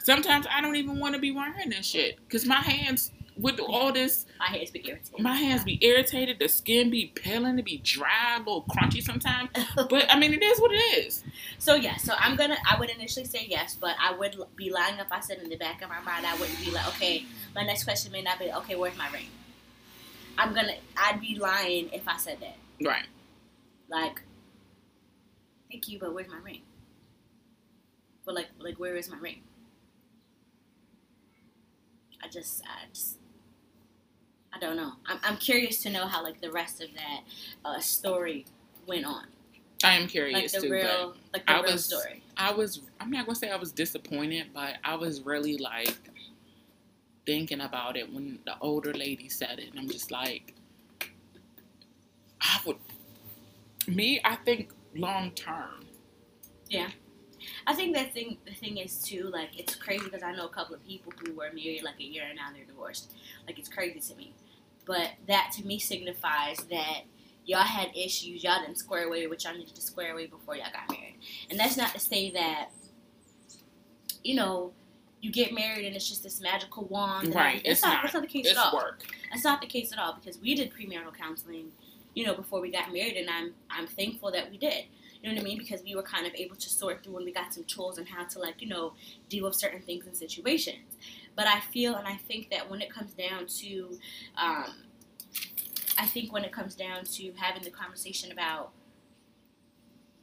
[0.02, 2.18] Sometimes I don't even want to be wearing this shit.
[2.30, 5.20] Cause my hands with all this My hands be irritated.
[5.20, 9.50] my hands be irritated, the skin be peeling, it be dry, a little crunchy sometimes.
[9.74, 11.24] But I mean, it is what it is.
[11.58, 12.56] So yeah, so I'm gonna.
[12.70, 15.56] I would initially say yes, but I would be lying if I said in the
[15.56, 17.24] back of my mind I wouldn't be like, okay,
[17.54, 19.26] my next question may not be, okay, where's my ring?
[20.38, 20.74] I'm gonna.
[20.96, 22.56] I'd be lying if I said that.
[22.84, 23.06] Right.
[23.88, 24.22] Like,
[25.70, 26.62] thank you, but where's my ring?
[28.24, 29.42] But like, like where is my ring?
[32.22, 33.18] I just, I just,
[34.54, 34.92] I don't know.
[35.06, 37.20] I'm, I'm curious to know how like the rest of that
[37.64, 38.46] uh, story
[38.86, 39.24] went on,
[39.82, 40.72] I am curious like the too.
[40.72, 42.22] real, like the I real was- story.
[42.36, 45.96] I was, I'm not gonna say I was disappointed, but I was really like
[47.26, 50.52] thinking about it when the older lady said it, and I'm just like,
[52.40, 52.76] I would,
[53.86, 55.86] me, I think long term.
[56.68, 56.88] Yeah.
[57.66, 60.48] I think that thing the thing is too like it's crazy because I know a
[60.48, 63.12] couple of people who were married like a year and now they're divorced.
[63.46, 64.32] Like it's crazy to me,
[64.86, 67.02] but that to me signifies that
[67.46, 70.66] y'all had issues, y'all didn't square away what y'all needed to square away before y'all
[70.72, 71.16] got married.
[71.50, 72.68] And that's not to say that
[74.22, 74.72] you know
[75.20, 77.34] you get married and it's just this magical wand.
[77.34, 77.72] Right, everything.
[77.72, 78.02] it's not, not.
[78.02, 78.74] That's not the case It's at all.
[78.74, 79.02] work.
[79.30, 81.72] That's not the case at all because we did premarital counseling,
[82.14, 84.84] you know, before we got married, and I'm I'm thankful that we did.
[85.22, 85.56] You know what I mean?
[85.56, 88.04] Because we were kind of able to sort through and we got some tools on
[88.04, 88.92] how to like you know
[89.30, 90.96] deal with certain things and situations.
[91.36, 93.98] But I feel and I think that when it comes down to,
[94.36, 94.72] um,
[95.98, 98.70] I think when it comes down to having the conversation about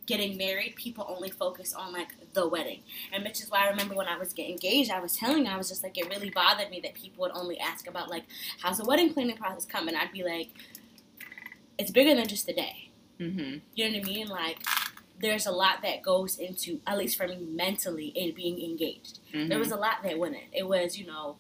[0.06, 2.82] getting married, people only focus on like the wedding.
[3.12, 5.52] And which is why I remember when I was getting engaged, I was telling you,
[5.52, 8.24] I was just like it really bothered me that people would only ask about like
[8.62, 9.96] how's the wedding planning process coming.
[9.96, 10.50] I'd be like,
[11.78, 12.90] it's bigger than just the day.
[13.20, 13.58] Mm-hmm.
[13.76, 14.28] You know what I mean?
[14.28, 14.58] Like
[15.22, 19.20] there's a lot that goes into at least for me mentally in being engaged.
[19.34, 19.50] Mm-hmm.
[19.50, 20.42] There was a lot that went in.
[20.52, 21.38] It was you know.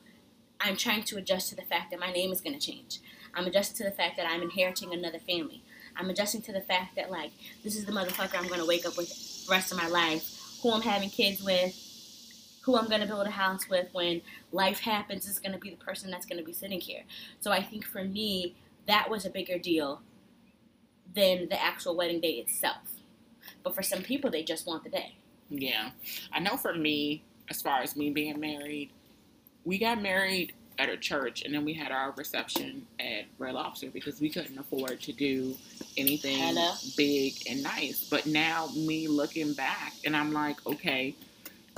[0.63, 2.99] I'm trying to adjust to the fact that my name is going to change.
[3.33, 5.63] I'm adjusting to the fact that I'm inheriting another family.
[5.95, 7.31] I'm adjusting to the fact that like
[7.63, 10.71] this is the motherfucker I'm gonna wake up with the rest of my life, who
[10.71, 11.75] I'm having kids with,
[12.63, 14.21] who I'm gonna build a house with when
[14.51, 17.03] life happens is gonna be the person that's gonna be sitting here.
[17.39, 18.55] So I think for me
[18.87, 20.01] that was a bigger deal
[21.13, 22.90] than the actual wedding day itself.
[23.63, 25.15] But for some people they just want the day.
[25.49, 25.91] Yeah.
[26.31, 28.89] I know for me, as far as me being married,
[29.65, 33.89] we got married at a church and then we had our reception at Red Lobster
[33.91, 35.55] because we couldn't afford to do
[35.97, 36.71] anything Hello.
[36.97, 38.07] big and nice.
[38.09, 41.13] But now me looking back and I'm like, okay,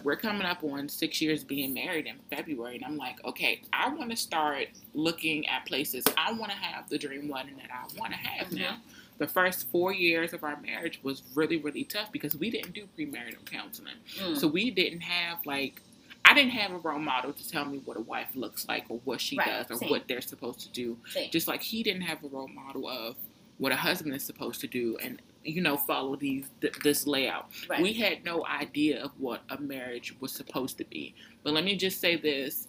[0.04, 3.90] we're coming up on six years being married in February and I'm like, okay, I
[3.90, 6.04] want to start looking at places.
[6.18, 8.60] I want to have the dream wedding that I want to have Mhm.
[8.60, 8.78] now.
[9.18, 12.88] The first four years of our marriage was really, really tough because we didn't do
[12.97, 13.95] premarital counseling.
[14.20, 14.38] Mm.
[14.38, 15.82] So we didn't have like
[16.26, 18.99] I didn't have a role model to tell me what a wife looks like or
[19.03, 19.89] what she Right, does or same.
[19.89, 20.97] what they're supposed to do.
[21.09, 21.30] Same.
[21.32, 23.16] Just like he didn't have a role model of
[23.57, 27.49] what a husband is supposed to do and you know follow these th- this layout.
[27.70, 27.82] right.
[27.82, 31.14] We had no idea of what a marriage was supposed to be.
[31.43, 32.68] But let me just say this.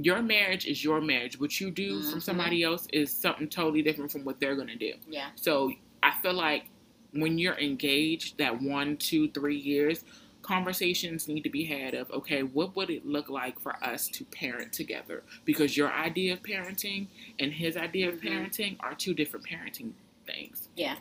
[0.00, 1.38] Your marriage is your marriage.
[1.40, 2.22] What you do from Mhm.
[2.22, 4.94] somebody else is something totally different from what they're going to do.
[5.10, 5.30] yeah.
[5.34, 5.72] So
[6.02, 6.66] I feel like
[7.12, 10.04] when you're engaged, that one, two, three years,
[10.42, 14.24] conversations need to be had of okay, what would it look like for us to
[14.24, 15.22] parent together?
[15.44, 18.28] Because your idea of parenting and his idea of Mhm.
[18.28, 19.92] parenting are two different parenting
[20.26, 20.68] things.
[20.76, 20.96] Yeah.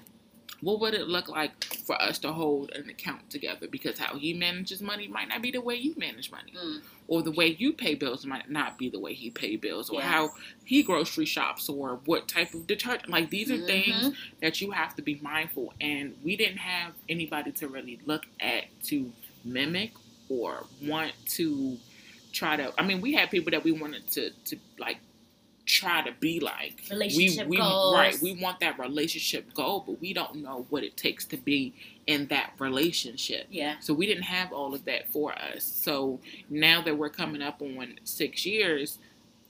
[0.62, 3.68] What would it look like for us to hold an account together?
[3.68, 6.82] Because how he manages money might not be the way you manage money, Mm.
[7.08, 10.00] or the way you pay bills might not be the way he pay bills, or
[10.00, 10.08] Yeah.
[10.12, 10.34] how
[10.66, 13.10] he grocery shops, or what type of detergent.
[13.10, 13.68] Like these are Mhm.
[13.68, 18.26] things that you have to be mindful and we didn't have anybody to really look
[18.40, 19.14] at to
[19.46, 19.92] mimic
[20.30, 21.78] or want to
[22.34, 24.98] try to i mean we had people that we wanted to to like
[25.68, 27.94] try to be like Relationship we, we goals.
[27.94, 31.74] right we want that relationship goal but we don't know what it takes to be
[32.08, 33.76] in that relationship Yeah.
[33.82, 37.62] so we didn't have all of that for us so now that we're coming up
[37.62, 38.98] on six years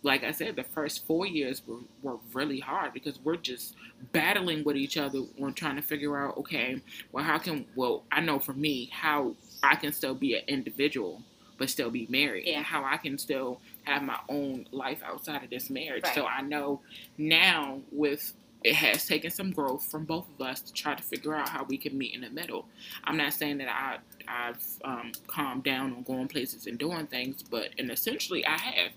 [0.03, 3.75] like I said, the first four years were, were really hard because we're just
[4.13, 8.21] battling with each other We're trying to figure out, okay, well, how can, well, I
[8.21, 11.23] know for me, how I can still be an individual
[11.57, 12.45] but still be married.
[12.45, 12.57] Yeah.
[12.57, 16.03] And how I can still have my own life outside of this marriage.
[16.03, 16.15] Right.
[16.15, 16.81] So I know
[17.17, 18.33] now with
[18.63, 21.63] it has taken some growth from both of us to try to figure out how
[21.63, 22.65] we can meet in the middle.
[23.03, 23.97] I'm not saying that I
[24.27, 28.91] I've um, calmed down on going places and doing things, but and essentially I have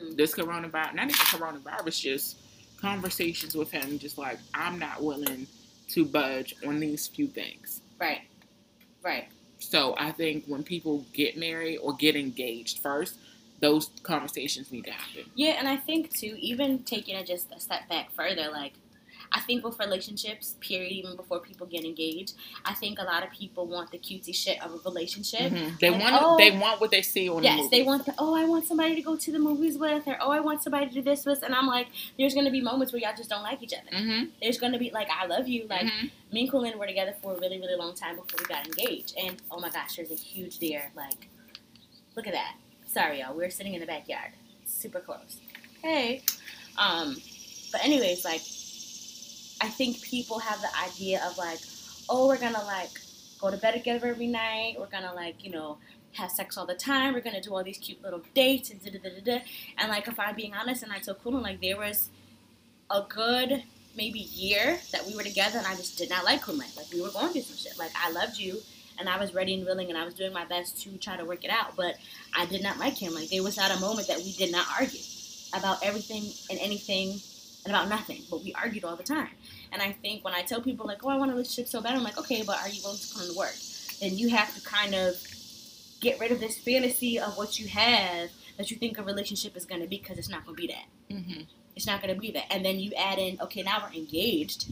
[0.00, 0.16] Mhm.
[0.16, 2.36] this coronavirus, not even coronavirus, just
[2.80, 5.46] conversations with him, just like I'm not willing
[5.88, 7.82] to budge on these few things.
[7.98, 8.22] Right.
[9.02, 9.28] Right.
[9.60, 13.16] So I think when people get married or get engaged first,
[13.60, 15.30] those conversations need to happen.
[15.34, 18.72] Yeah, and I think too, even taking it just a step back further, like
[19.32, 23.30] I think with relationships, period, even before people get engaged, I think a lot of
[23.30, 25.52] people want the cutesy shit of a relationship.
[25.52, 25.78] Mhm.
[25.78, 27.68] They Like, want oh, they want what they see on the Yes, movie.
[27.76, 30.30] they want the oh, I want somebody to go to the movies with, or oh,
[30.32, 31.86] I want somebody to do this with, and I'm like,
[32.18, 33.96] there's gonna be moments where y'all just don't like each other.
[33.96, 37.14] hmm There's gonna be like, I love you, like hmm me and Colin were together
[37.22, 40.10] for a really, really long time before we got engaged, and oh my gosh, there's
[40.10, 40.90] a huge deer.
[40.96, 41.28] Like,
[42.16, 42.56] look at that.
[42.86, 44.30] Sorry, y'all, we were sitting in the backyard,
[44.66, 45.38] super close.
[45.82, 46.22] Hey,
[46.76, 47.16] um,
[47.72, 48.42] but anyways, like,
[49.60, 51.58] I think people have the idea of like,
[52.08, 52.90] oh, we're gonna like
[53.40, 54.76] go to bed together every night.
[54.78, 55.78] We're gonna like, you know,
[56.12, 57.14] have sex all the time.
[57.14, 59.38] We're gonna do all these cute little dates and da da da da.
[59.38, 59.44] da.
[59.78, 62.08] And like, if I'm being honest, and I told Colin like there was
[62.90, 63.62] a good
[63.96, 66.76] maybe year that we were together, and I just did not like Kunle.
[66.76, 67.78] Like we were going through some shit.
[67.78, 68.58] Like I loved you,
[68.98, 71.24] and I was ready and willing, and I was doing my best to try to
[71.24, 71.76] work it out.
[71.76, 71.96] But
[72.36, 73.14] I did not like him.
[73.14, 75.00] Like there was not a moment that we did not argue
[75.54, 77.20] about everything and anything
[77.64, 78.22] and about nothing.
[78.30, 79.30] But we argued all the time.
[79.72, 81.94] And I think when I tell people like, "Oh, I want a relationship so bad,"
[81.94, 83.54] I'm like, "Okay, but are you willing to put in the work?"
[84.02, 85.16] And you have to kind of
[86.00, 89.64] get rid of this fantasy of what you have that you think a relationship is
[89.64, 90.86] going to be because it's not going to be that.
[91.14, 91.42] hmm
[91.76, 92.50] It's not going to be that.
[92.50, 94.70] And then you add in, okay, now we're engaged.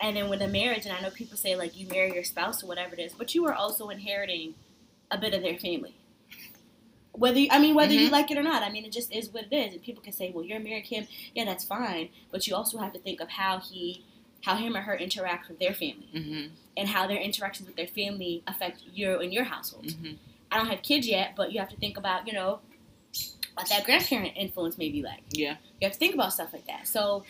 [0.00, 2.62] And then with a marriage, and I know people say like you marry your spouse
[2.62, 4.54] or whatever it is, but you are also inheriting
[5.10, 5.94] a bit of their family.
[7.18, 8.12] Whether you, I mean whether you Mhm.
[8.12, 9.74] like it or not, I mean it just is what it is.
[9.74, 12.10] And people can say, well, you're married him, yeah, that's fine.
[12.30, 14.04] But you also have to think of how he
[14.44, 16.50] how him or her interacts with their family Mhm.
[16.76, 19.86] and how their interactions with their family affect you and your household.
[19.86, 20.16] Mhm.
[20.52, 22.60] I don't have kids yet, but you have to think about, you know,
[23.54, 25.22] what that grandparent influence may be like.
[25.32, 25.56] Yeah.
[25.80, 26.86] You have to think about stuff like that.
[26.86, 27.24] So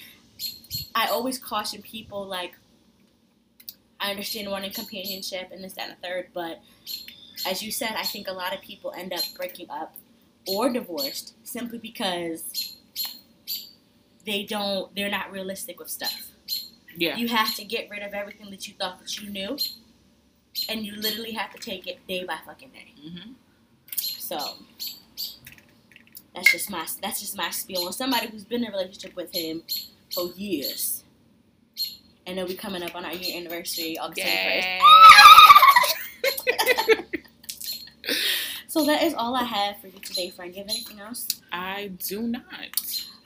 [0.95, 2.55] I always caution people like
[4.01, 6.61] I understand wanting companionship and this, that, and the third, but
[7.47, 9.95] as you said, I think a lot of people end up breaking up
[10.47, 12.77] or divorced simply because
[14.25, 16.29] they don't they're not realistic with stuff.
[16.97, 17.17] Yeah.
[17.17, 19.59] You have to get rid of everything that you thought that you knew.
[20.69, 22.93] And you literally have to take it day by fucking day.
[23.01, 23.35] Mhm.
[23.97, 24.39] So
[26.35, 29.33] that's just my that's just my spiel on somebody who's been in a relationship with
[29.33, 29.63] him
[30.13, 31.05] for years.
[32.27, 34.81] And they'll be coming up on our year anniversary, August Yay.
[34.83, 35.65] 21st.
[38.67, 40.53] So that is all I have for you today, friend.
[40.53, 41.27] Do you have anything else?
[41.53, 42.45] I do not.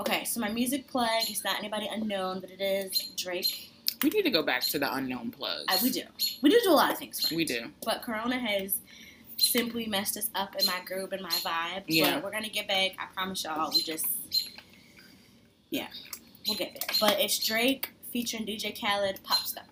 [0.01, 3.71] Okay, so my music plug is not anybody unknown, but it is Drake.
[4.03, 5.65] We need to go back to the unknown plugs.
[5.69, 6.03] Uh, we do.
[6.43, 7.37] We do do a lot of things, friend.
[7.37, 7.71] We do.
[7.85, 8.77] But Corona has
[9.37, 11.85] simply messed us up in my groove and my vibe.
[11.87, 12.15] Yeah.
[12.15, 12.93] But we're gonna get back.
[12.99, 13.71] I promise y'all.
[13.75, 14.07] We just,
[15.71, 15.89] yeah,
[16.47, 16.97] we'll get there.
[17.01, 19.65] But it's Drake featuring DJ Khaled, pop star,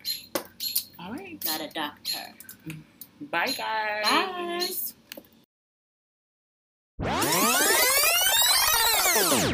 [0.99, 1.43] All right.
[1.45, 2.33] not a doctor.
[3.29, 4.03] Bye, guys.
[4.03, 4.67] Bye.
[7.01, 7.21] わあ!